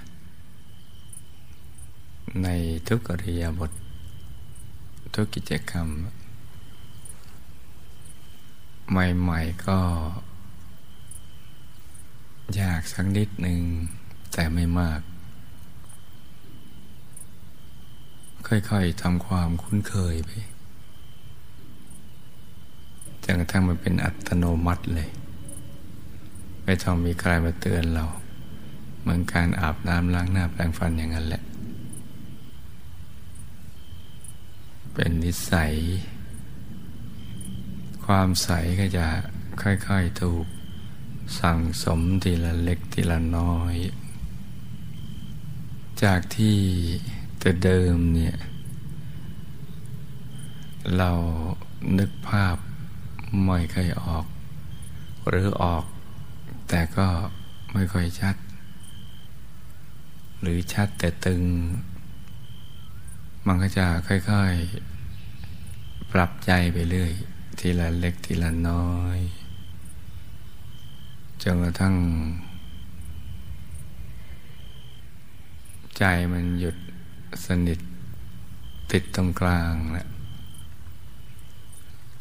[2.43, 2.49] ใน
[2.89, 3.73] ทุกอริยบท
[5.15, 5.89] ทุกกิจกรรม
[8.91, 9.79] ใหม่ๆก็
[12.61, 13.61] ยากสักนิดหนึ่ง
[14.33, 15.01] แต่ไม่มาก
[18.47, 20.31] ค่อยๆทำความคุ้นเคยไป
[23.25, 25.09] จนกระทั่งมันเป็นอัตโนมัติเลย
[26.65, 28.05] ไม่ต้องมีใครมาเตือนเรา
[29.01, 31.43] เหมือนการอาบน้ำล้างหน้าแปรงฟันอย่างนั้นแหละ
[34.93, 35.73] เป็นนิสัย
[38.07, 38.49] ความใส
[38.81, 39.07] ก็จะ
[39.63, 40.47] ค่อยๆถูก
[41.41, 43.75] สั่งสมทีละเล็กทีละน้อย
[46.03, 46.59] จากที่
[47.39, 48.37] แต่เดิมเนี่ย
[50.97, 51.11] เรา
[51.99, 52.57] นึกภาพ
[53.45, 54.27] ไม่เคยออก
[55.29, 55.85] หรือออก
[56.77, 57.09] แต่ก็
[57.73, 58.37] ไม่ค่อยชัด
[60.41, 61.43] หรือชัดแต่ตึง
[63.47, 67.13] มันก็จะค่อยๆ ปรับใจไปเรื่อย
[67.59, 69.19] ทีละเล็กทีละน้อย
[71.43, 71.97] จนกระทั่ง
[75.99, 76.77] ใจมันหยุด
[77.45, 77.79] สนิท
[78.93, 80.09] ติดตรงกลางแหละ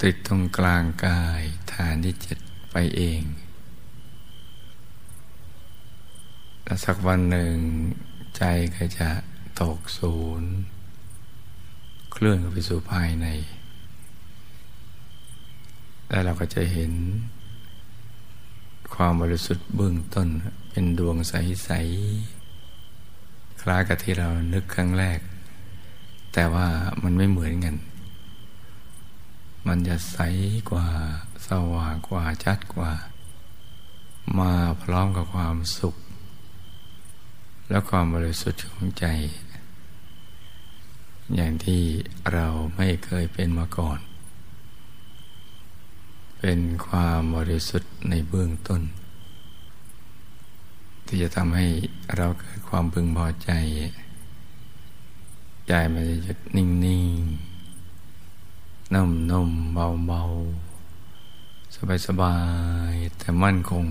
[0.04, 1.42] ติดตรงกลางกาย
[1.74, 2.38] ฐานที่เจ็ด
[2.72, 3.24] ไปเอง
[6.74, 7.56] แล้วสักวันหนึ่ง
[8.38, 8.44] ใจ
[8.76, 9.10] ก็จะ
[9.62, 10.52] ตกศูนย์
[12.12, 13.28] เคลื่อนไปสู่ภายใน
[16.10, 16.94] แล้วเราก็จะเห็น
[18.96, 20.28] ความบริสุทธิ์เบื้องต้น
[20.70, 21.70] เป็นดวงใส
[22.66, 25.20] ๆ คล้ายกับที่เรานึกครั้งแรก
[26.34, 26.68] แต่ว่า
[27.04, 27.76] มันไม่เหมือนกัน
[29.68, 30.18] มันจะใส
[30.70, 30.88] กว่า
[31.48, 32.92] สว่างกว่าชัดกว่า
[34.40, 34.52] มา
[34.82, 35.96] พร้อมกับความสุข
[37.74, 39.06] และความบริสุทธิ์ของใจ
[41.36, 41.82] อย่างที่
[42.34, 44.00] เราไม่เคยเป็นมาก่อน
[46.40, 48.82] เป็นความบริสุทธิ์ในเบื้องต้น
[51.06, 51.68] ที่จะทำให้
[52.16, 53.52] เราเกิดความพึงพอใจ
[55.68, 59.74] ใจมันจะหยุดนิ่งๆนุ่มๆ
[60.08, 62.38] เบาๆสบา
[62.92, 63.86] ยๆแต่มั่นคง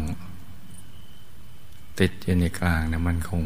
[1.99, 3.45] ติดอยู่ในกลางนะมั่นคง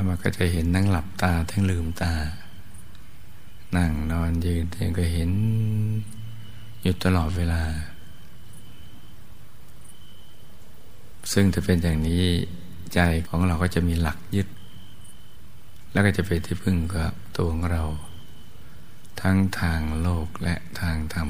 [0.00, 2.12] แล้วมันก็จะเห็นทั้งหลับตาทั้งลืมตา
[3.76, 5.30] นั่งนอนยืนเองก็เห็น
[6.82, 7.62] อยู่ตลอดเวลา
[11.32, 12.24] ซึ่งถ้าเป็นอย่างนี้
[12.94, 14.48] ใจของเราก็จะมีหลักยึด
[15.92, 17.82] แล้วก็จะเป็นที่พึ่งกับตัวของเรา
[19.20, 21.28] ทั้งทางโลกและทางธรรม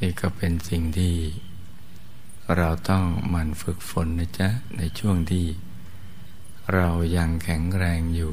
[0.00, 1.14] นี่ก็เป็นสิ่งที่
[2.56, 5.46] เราต้องหมั่นฝึกฝนนะจ๊ะ ในช่วงที่
[6.74, 8.32] เรายังแข็งแรงอยู่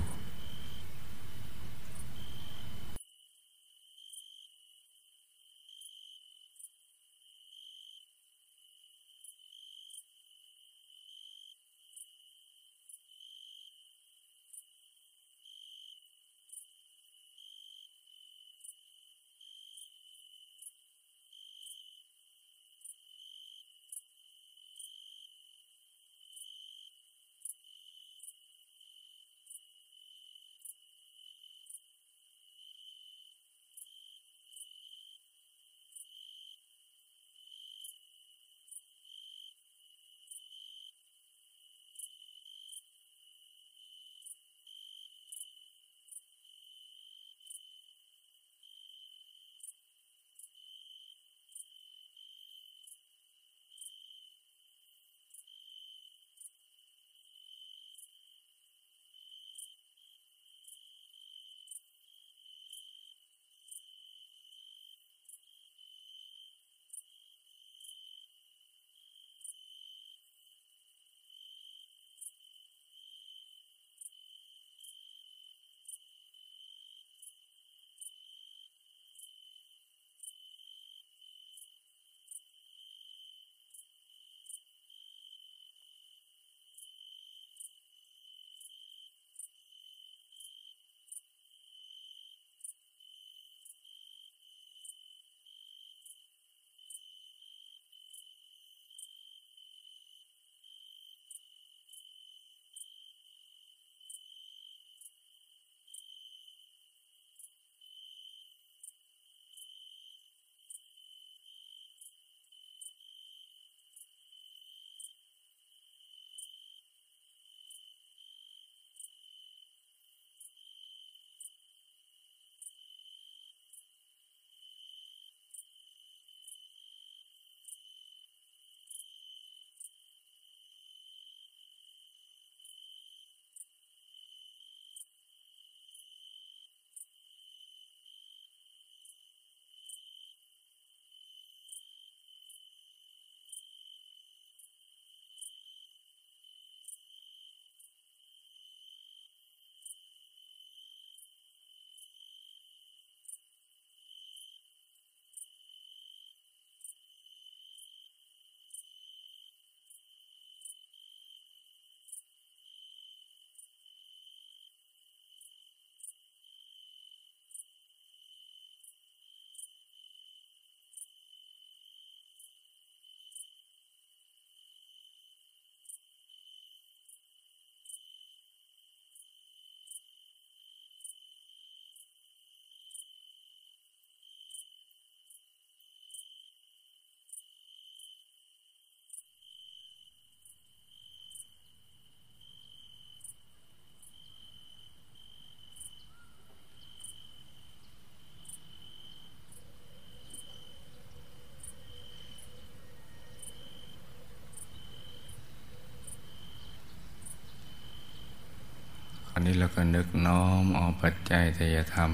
[209.38, 212.12] อันนี้เราก็นึกน้อมเอาปัจจัยทยธรรม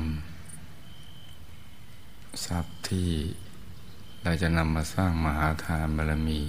[2.46, 3.10] ทรัพย์ที่
[4.24, 6.42] เราจะนำมาสร้างมหาทานบารมี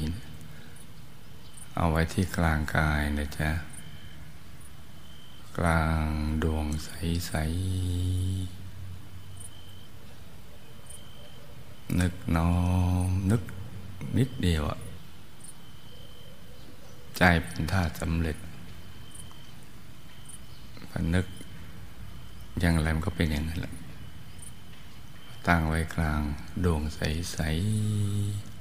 [1.77, 3.51] เอาไว้ที่กลางกายนะจ๊ะ
[5.59, 6.05] กลาง
[6.43, 7.33] ดวงใส
[11.89, 12.55] ๆ นึกน้อ
[13.07, 13.43] มนึก
[14.19, 14.79] นิดเดียวอะ
[17.17, 18.37] ใจเป็นธาตุสำเร็จ
[21.15, 21.27] นึก
[22.61, 23.75] อย่างไรมันก็เป็นอย่างนั้นแหละ
[25.47, 26.23] ตั้งไว้กลาง
[26.65, 27.39] ดวงใส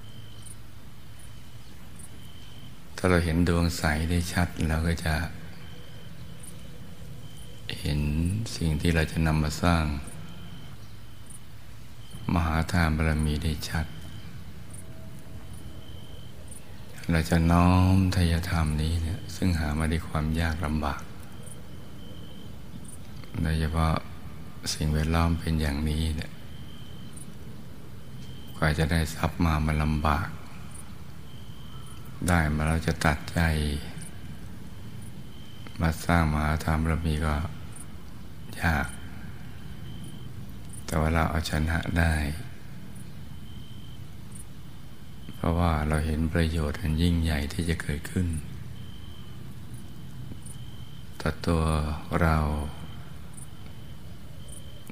[0.03, 5.16] ๆ ถ้าเราเห็นดวงใสได้ชัดเราก็จะ
[7.80, 7.99] เห็น
[8.56, 9.84] สิ่งที่เราจะนำมาสร้าง
[12.34, 13.86] มหาทานบารมีได้ชัด
[17.12, 21.02] เราจะน้อมทยธรรมนี้เนี่ยซึ่งหามาด้วยความยากลำบาก
[23.40, 23.94] โดยเฉพาะ
[24.74, 26.32] สิ่งแวดล้อมเป็นอย่างนี้เนี่ย
[28.58, 30.28] กว่าจะได้ทรัพย์มามันลำบาก
[32.28, 33.40] ได้มาเราจะตัดใจ
[35.82, 37.36] มาสร้างมหาธรรมเรามีก็
[38.62, 38.88] ยาก
[40.86, 42.16] แต่ว่าเราเอาชนะได้
[45.36, 48.28] เพราะว่าเราเห็นประโยชน์อันยิ่งใหญ่ที่จะเกิดขึ้น
[51.22, 51.64] ต่อตัว
[52.22, 52.38] เรา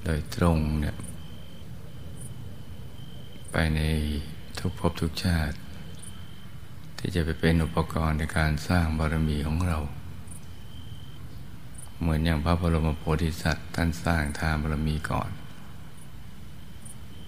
[0.06, 0.98] โดยตรงเนี่ย
[3.52, 3.82] ไปใน
[4.60, 5.58] ทุกภพทุกชาติ
[6.98, 9.80] ที่จะไปเป็นอุปกรณ์ในการสร้างบารมีของเรา
[12.00, 15.30] เหมือนอย่างพระบรมโพธิสัตว์ท่านสร้างทานบารมีก่อน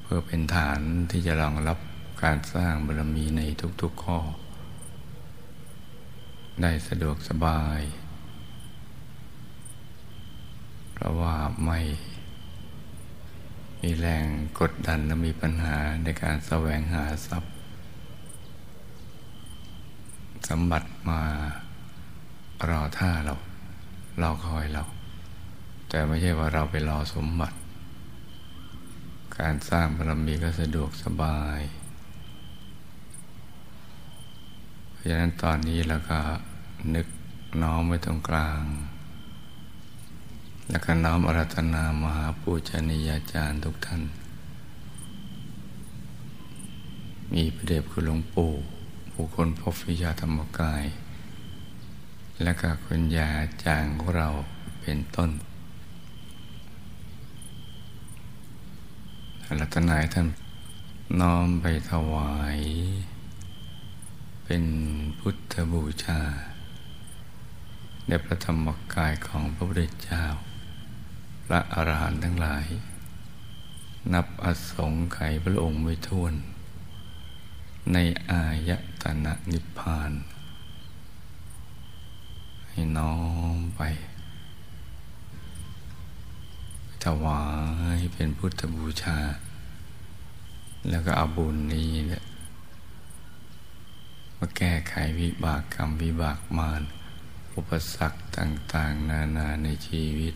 [0.02, 0.80] เพื่อเป็นฐาน
[1.12, 1.78] ที่จะรองรับ
[2.24, 3.42] การสร้างบารมีใน
[3.82, 4.20] ทุกๆข้อ
[6.62, 7.82] ได้สะดวกสบาย
[10.94, 11.36] เพราะว่า
[11.66, 11.80] ไม่
[13.82, 14.26] มีแรง
[14.60, 17.54] กดดันและมีปัญหาในการแสวงหาทรัพย์
[20.50, 21.22] สมบัติมา
[22.70, 23.36] รอท่าเรา
[24.22, 24.84] รอคอยเรา
[25.90, 27.58] แต่ไม่ใช่ว่าเราไปรอสมบัติ
[29.40, 31.62] การสร้างบารมีก็สะดวกสบาย
[34.92, 36.20] เพราะฉะนั้นตอนนี้เราก็
[36.96, 37.08] นึก
[37.62, 38.62] น้อมไว้ตรงกลาง
[40.70, 44.02] และก็น้อมอารัธนามหาปูชนียาจารย์ทุกท่าน
[47.34, 48.52] มีพระเดชคุณหลวงปู่
[49.12, 50.84] ผู้คนพบวิชาธรรมกาย
[52.44, 53.30] และก็คุณยา
[53.64, 54.30] จางของเรา
[54.82, 55.32] เป็นต้น
[59.60, 60.28] รัตนายท่าน
[61.20, 62.60] น้อมไปถวาย
[64.46, 64.64] เป็น
[65.20, 66.22] พุทธบูชา
[68.08, 70.24] ในพระธรรมกายของพระพุทธเจ้า
[71.52, 72.66] ระอรหันต์ทั้งหลาย
[74.14, 76.34] นับอสงไขยพระองค์ไม่ท้วน
[77.94, 77.98] ใน
[78.30, 78.72] อาย
[79.02, 80.12] ตนะนิพพาน
[82.70, 83.16] ให้น้อ
[83.56, 83.82] มไป
[87.04, 87.44] ถวา
[87.98, 89.20] ยเป็นพุทธบูชา
[90.90, 92.24] แล้วก็เอาบุญนี้เนี่ย
[94.38, 96.82] มาแก้ไขวิบากกรรมวิบากมาร
[97.56, 100.36] อุปสรรคต่าง ๆ นานาในชีวิต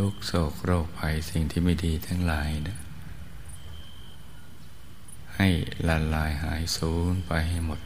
[0.00, 2.78] ทุกโศกโรคภัยสิ่งที่ไม่ดีทั้งหลายนะ
[5.36, 5.48] ให้
[5.88, 7.80] ละลายหายสูญไปให้หมด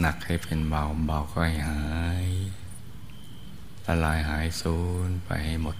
[0.00, 1.82] หนักให้เป็นเบาเบาก็ให้หา
[2.26, 2.28] ย
[3.86, 5.76] ละลายหายสูญไปให้หมด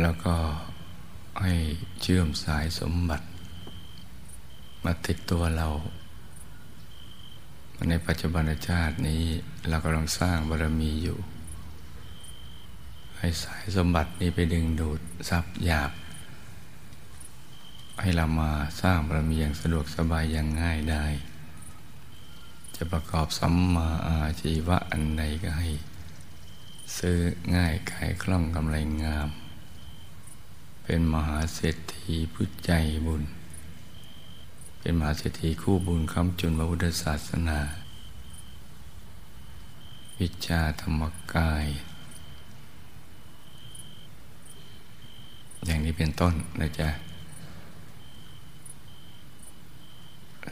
[0.00, 0.36] แล้วก็
[1.42, 1.54] ให้
[2.00, 3.26] เชื่อมสายสมบัติ
[4.84, 5.68] มาติดตัวเรา
[7.88, 9.22] ในปัจจุบันชาตินี้
[9.68, 11.18] เรากำลังสร้างบารมีอยู่
[13.24, 15.92] ให้สายสมบัตินี้ไปดึงดูดทรัพย์หยาบ
[18.00, 18.50] ให้เรามา
[18.82, 21.04] สร้างบารมีอย่างสะดวกสบายอย่างง่ายได้
[22.76, 25.68] จะประกอบสัมมาอาชีวะอันใดก็ให้
[26.98, 27.18] ซื้อ
[27.54, 29.28] ง่ายขายคล่องกำไรงาม
[30.84, 32.72] เป็นมหาเศรษฐีผู้ใจ
[33.06, 33.22] บุญ
[34.80, 37.60] เป็นมหาเศรษฐีคู่บุญคำจุนพระพุทธศาสนา
[40.18, 41.02] วิชาธรรม
[41.34, 41.66] กาย
[45.64, 46.88] อย่างนี้เป็นต้นนะจ๊ะ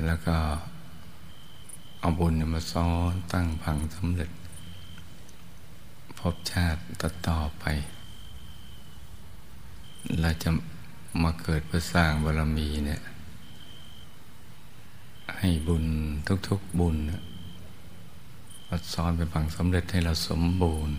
[0.05, 0.37] แล้วก็
[2.01, 4.31] เอาบุญมาซ้อนตั้งพังสำเร็จ
[6.19, 7.65] พบชาติต่อต่อไป
[10.21, 10.51] เราจะ
[11.23, 13.01] มาเกิดเพื่อสร้างบารมีเนี่ย
[15.37, 15.85] ให้บุญ
[16.49, 16.97] ทุกๆบุญ
[18.69, 20.97] วัดซ้อนเป็นผังสำเร็จให้เราสมบูรณ์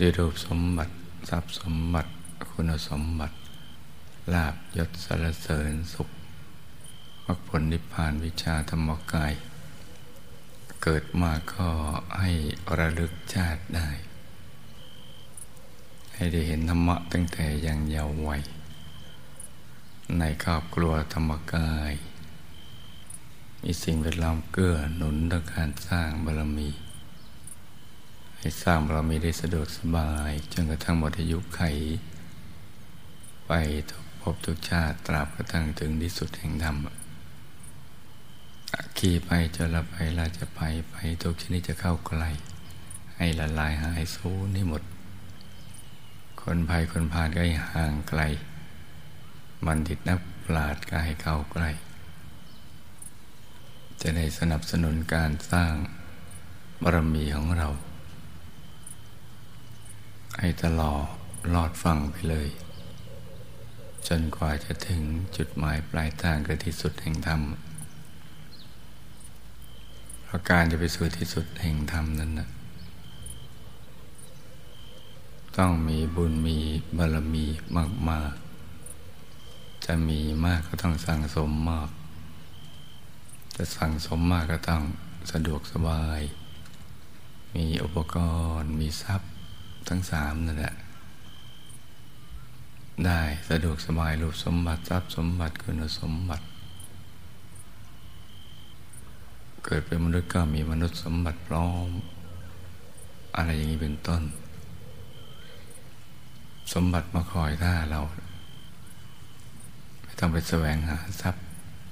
[0.00, 0.92] ด้วยรูปสมบัติ
[1.28, 2.10] ทรัพย์สมบัติ
[2.50, 3.36] คุณสมบัติ
[4.32, 6.08] ลาบยศสารเสริญสุข
[7.24, 9.32] มรรคผลนิพพานวิชาธรรมกาย
[10.82, 11.68] เกิดมาก็
[12.20, 12.30] ให้
[12.78, 13.88] ระลึกชาติได้
[16.14, 18.42] ให้ได้เห็นธรรมะตั้งแต่ยังเยาว์วัย
[20.18, 21.92] ในครอบครัวธรรมกาย
[23.62, 26.68] มีสิ่งแวดล้อมเกื้อหนุนต่อการสร้างบารมี
[28.38, 31.60] ให้สร้างบารมีได้สะดวกสบาย จนกระทั่งหมดอายุไข
[33.90, 36.76] ทุกภพทุกชาติตราบกระทั่งถึงที่สุดแห่งธรรม
[38.98, 40.60] ขี่ไปจนละไปเราจะไป
[40.90, 42.24] ไปทุกชนิดจะเข้าใกล
[43.16, 44.82] ให้ละลายหายสูญให้หมด
[46.40, 48.20] คนภัยคนพาลก็ให้ห่างไกล
[49.66, 51.70] บัณฑิตนักปราชญ์ก็ให้เข้าใกล้
[54.00, 55.72] จะได้สนับสนุนการสร้าง
[56.82, 57.68] บารมีของเรา
[60.38, 61.06] ให้ตลอด
[61.54, 62.48] ลอดฟังไปเลย
[64.08, 65.02] จนกว่าจะถึง
[65.36, 67.40] จุดหมายปลายทางคือที่สุดแห่งธรรม
[70.24, 72.48] เพราะการจะไปสู่ที่สุดแห่งธรรมนั้นนะ
[75.58, 76.58] ต้องมีบุญมี
[76.96, 77.46] บารมี
[78.10, 78.32] มาก
[79.86, 81.90] จะมีมากก็ต้องสั่งสมมาก
[83.56, 84.82] จะสั่งสมมากก็ต้อง
[85.32, 86.20] สะดวกสบาย
[87.54, 88.16] มีอุปก
[88.58, 89.30] รณ์ มีทรัพย์
[89.88, 90.74] ทั้งสามนั่นแหละ
[93.02, 96.44] ได้สะดวกสบายรูปสมบัติทรัพย์สมบัติคุณสมบัติ
[99.64, 101.88] เกิดเป็นมนุษย์ก็มีมนุษย์สมบัติพร้อม
[103.36, 104.22] อะไรอย่างนี้เป็นต้น
[106.72, 108.00] สมบัติมาคอยท่าเรา
[110.02, 111.44] ไม่ต้องไปแสวงหาทรัพย์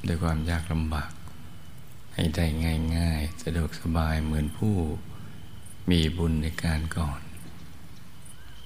[0.06, 1.12] ด้วยความยากลำบาก
[2.14, 2.46] ให้ได้
[2.96, 4.74] ง่าย ๆ สะดวกสบายเหมือนผู้
[5.90, 7.20] มีบุญในการก่อน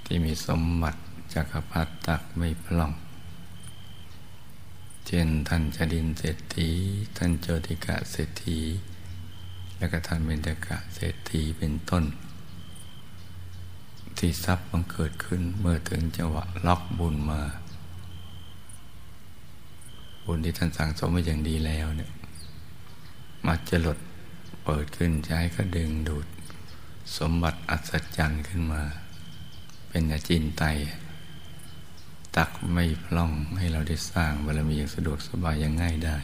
[0.04, 1.00] ที่มีสมบัติ
[1.36, 2.92] จักรพรรดิตักไม่พล่อง
[5.06, 6.68] เช่นท่านจดินเศรษฐี
[7.16, 8.58] ท่านโจติกะเศรษฐี
[9.78, 12.04] และก็ท่านเบญจกะเศรษฐีเป็นต้น
[14.18, 17.42] ที่ทรัพย์บังเกิดขึ้นเมื่อถึงจังหวะล็อกบุญมา
[20.24, 22.10] บุญที่ท่านสั่งสมไว้อย่างดีแล้วเนี่ย
[23.46, 23.98] มาจะหลด
[24.64, 26.26] เปิดขึ้นใช้ก็ดึงดูด
[27.16, 28.82] สมบัติอัศจรรย์ขึ้นมา
[29.88, 30.64] เป็นอาจินไต
[32.36, 36.18] ตักไม่พล่องให้เราได้สร้างบารมีอย่างสะดวกสบายอย่างง่ายได้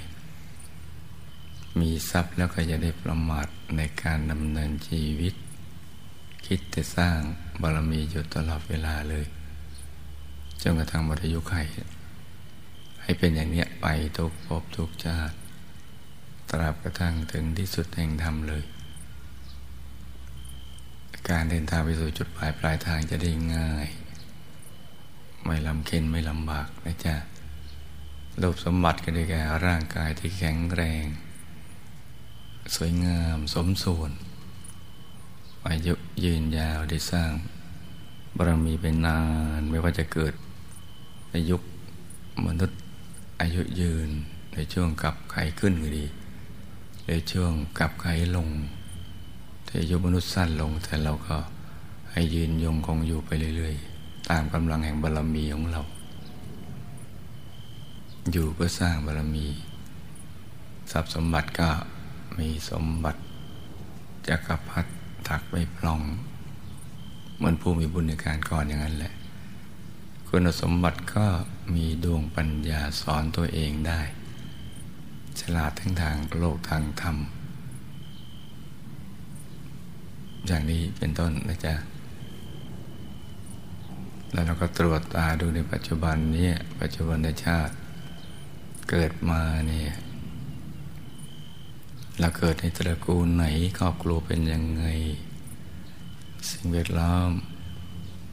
[1.81, 5.35] มีทรัพย์แล้วก็จะได้ประมาทในการดำเนินชีวิต
[6.47, 7.19] คิดจะสร้าง
[7.63, 9.25] บารมีอยู่ตลอดเวลาเลย
[10.63, 11.55] จนกระทั่งหมดอายุไข
[13.03, 13.87] ให้เป็นอย่างนี้ไป
[14.17, 15.37] ทุกภพทุกชาติ
[16.51, 18.65] ตราบกระทั่งถึงที่สุดแห่งธรรมเลย
[21.31, 23.89] การเดินทางไปสู่จุดปลายปลายทางจะได้ง่าย
[25.45, 27.15] ไม่ลำเค็นไม่ลำบากนะจ๊ะ
[28.41, 31.05] รูปสมบัติก็ได้แก่ร่างกายที่แข็งแรง
[32.75, 34.13] สวยงามสมส่วน
[35.69, 35.95] อายุ
[36.25, 37.33] ยืนยาวได้สร้าง
[38.37, 39.21] บารมีเป็นนา
[39.59, 40.35] นไม่ว่าจะเกิด
[41.31, 41.63] ในยุค
[42.47, 42.79] มนุษย์
[43.41, 44.09] อายุยืน
[44.55, 46.07] ในช่วงกับไขขึ้นก็ดี
[47.09, 48.07] ในช่วงกับไข
[48.37, 48.49] ลง
[49.67, 51.37] ที่อายุมนุษย์สั้นลงแต่เราก็
[52.11, 53.92] ให้ยืนยงคงอยู่ไปเรื่อยๆ
[54.33, 55.83] ตามกำลังแห่งบารรมีของเรา
[58.33, 59.47] อยู่เพื่อสร้างบารรมี
[60.91, 61.71] ทรัพย์สมบัติก็
[62.39, 63.21] มีสมบัติ
[64.29, 64.91] จักรพรรดิ
[65.29, 66.01] ถักไม่พลอง
[67.37, 69.13] เหมือนผู้มีบุญในการก่อนอย่างนั้นแหละ
[70.29, 71.27] คุณสมบัติก็
[71.75, 74.01] มีดวงปัญญาสอนตัวเองได้
[75.41, 77.17] ฉลาดทั้งทางโลกทางธรรม
[80.47, 81.75] อย่างนี้เป็นต้นนะจ๊ะ
[84.33, 86.51] แล้วเราก็ตรวจตาดูในปัจจุบันนี้
[86.81, 87.75] ปัจจุบันในชาติ
[88.91, 89.93] เกิดมาเนี่ย
[92.21, 93.45] เราเกิดในตระกูลไหน
[93.79, 94.85] ครอบครัวเป็นยังไง
[96.51, 97.31] สิ่งแวดล้อม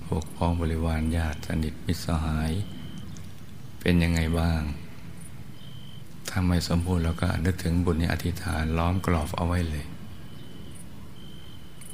[0.05, 2.51] พวกพ้องบริวารญาติสนิทมิตรสหาย
[3.79, 4.61] เป็นยังไงบ้าง
[6.29, 9.85] ถ้าไม่สมบูรณ์เราก็นึกถึงบุญในอธิษฐานล้อมกรอบเอาไว้เลย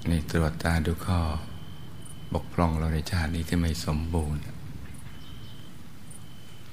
[0.09, 1.19] นี่ตรวจตาดูข้อ
[2.35, 4.41] บกพร่องเราในชาตินี้ที่ไม่สมบูรณ์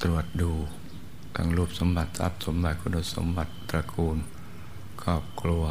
[0.02, 0.52] ตรวจดู
[1.36, 4.18] ทั้งรูปสมบัติทรัพย์สมบัติคุณสมบัติตระกูล
[5.02, 5.64] ครอบครัว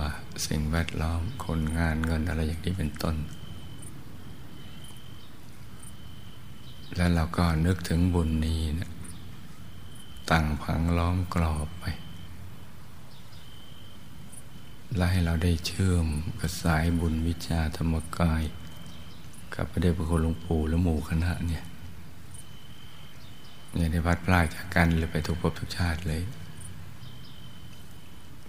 [0.48, 3.16] สิ่งแวดล้อมคนงานเงินอะไรอย่างนี้เป็นต้น
[6.96, 8.92] แล้วเราก็นึกถึงบุญนี้นะ
[10.30, 11.86] ตั้งพังล้อมกรอบไป
[14.96, 16.08] และให้เราได้เชื่อม
[16.40, 18.44] กับสายบุญวิชาธรรมกาย
[19.56, 21.64] กับพระเดชพระคุณหลวงปู่และหมู่คณะเนี่ย
[23.76, 26.22] อย่าได้พัดพลาดจากกันเลยไปทุกภพทุกชาติเลย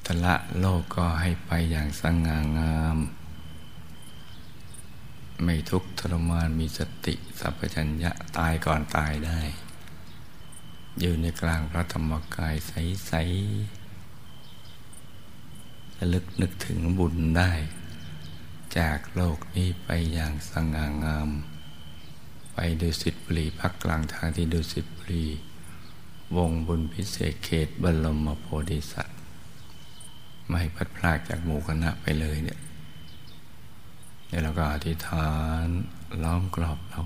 [0.07, 2.99] ทละโลกก็ให้ไปอย่างสง่างาม
[5.45, 9.41] ไม่ทุกทรมานมีสติสัพพัญญะตายก่อนตายได้
[11.01, 13.83] อยู่ในกลางพระธรรมกายใสๆ
[15.99, 17.53] ระลึกนึกถึงบุญได้
[18.79, 21.31] จากโลกนี้ไปอย่างสง่างาม
[22.55, 25.27] ไปดูสิทธิบุรีพักกลางทางที่ดูสิทธิบุรี
[26.37, 29.19] วงบุญพิเศษเขตบรมโพธิสัตว์
[30.49, 32.59] ไม่พัดพลากจากหมู่คณะไปเลยเนี่ย
[34.29, 35.29] เดี๋ยวเราก็อธิษฐา
[35.65, 35.67] น
[36.23, 37.03] ล้อมกรอบเรา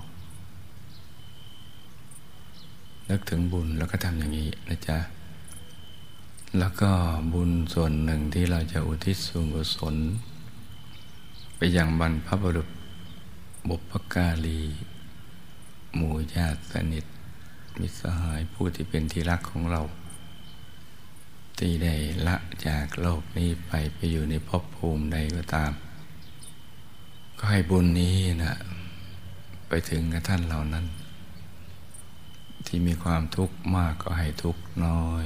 [3.09, 4.97] นึกถึงบุญแล้วก็ทำอย่างนี้นะจ๊ะ
[6.59, 6.91] แล้วก็
[7.33, 9.95] บุญส่วนหนึ่งที่เราจะอุทิศส่วนกุศล
[11.57, 12.69] ไปยังบรรพบุรุษ
[13.69, 14.61] บุพการี
[15.95, 17.05] หมู่ญาติสนิท
[17.79, 19.81] มิสหายผู้ที่เป็นที่รักของเรา
[21.57, 21.95] ที่ได้
[22.27, 22.35] ละ
[22.67, 25.71] จากโลกนี้ไปไปอยู่ในภพภูมิใดก็ตาม
[27.37, 28.55] ก็ให้บุญนี้นะ
[29.67, 30.85] ไปถึงกับท่านเหล่านั้น
[32.65, 35.25] ที่มีความทุกข์มากก็ให้ทุกข์น้อย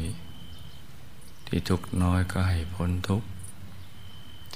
[1.47, 3.27] ที่ทุกข์น้อยก็ให้พ้นทุกข์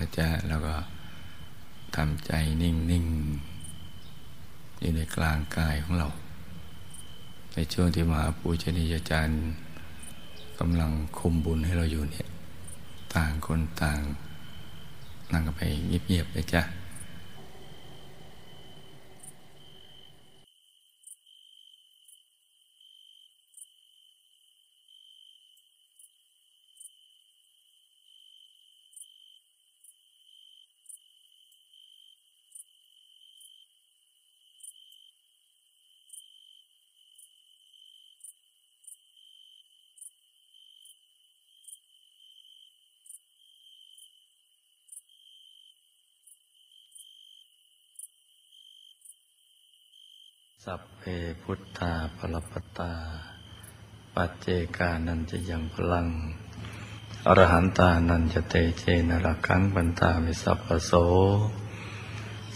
[0.00, 0.74] นะจ๊ะแล้วก็
[1.96, 2.32] ทำใจ
[2.62, 3.04] นิ่งนิ่ง
[4.80, 6.08] อยู่ในกลางกายของเรา
[7.54, 9.40] ในช่วงที่มหาปูชนียาจารย์
[10.58, 12.28] กำลังคุมบุญให้เราอยู่เนี่ย
[13.14, 14.00] ต่างคนต่าง
[15.32, 16.62] นั่งกันไปเงียบๆเลยจ้ะ
[50.66, 51.08] สัพ เพ
[51.42, 52.92] พุทธาปรปตา
[54.14, 54.46] ปัจเจ
[54.76, 56.06] กานันจะยังพลัง
[57.26, 60.92] อรหันตานันจะเตเจนรักังบันตามิสัพพโส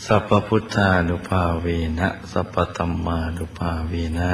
[0.05, 1.67] สัพพพุทธานุภาเว
[1.99, 4.33] นะ สัพพธรรมานุภาเวนะ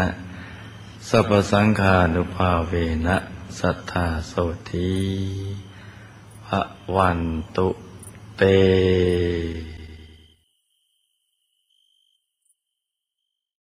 [1.09, 2.74] สัพพสังฆานุภาเว
[3.07, 3.16] นะ
[3.59, 4.32] สัทธาโส
[4.70, 4.93] ธี
[6.47, 6.61] พระ
[6.97, 7.20] วัน
[7.57, 7.69] ตุ
[8.37, 8.43] เต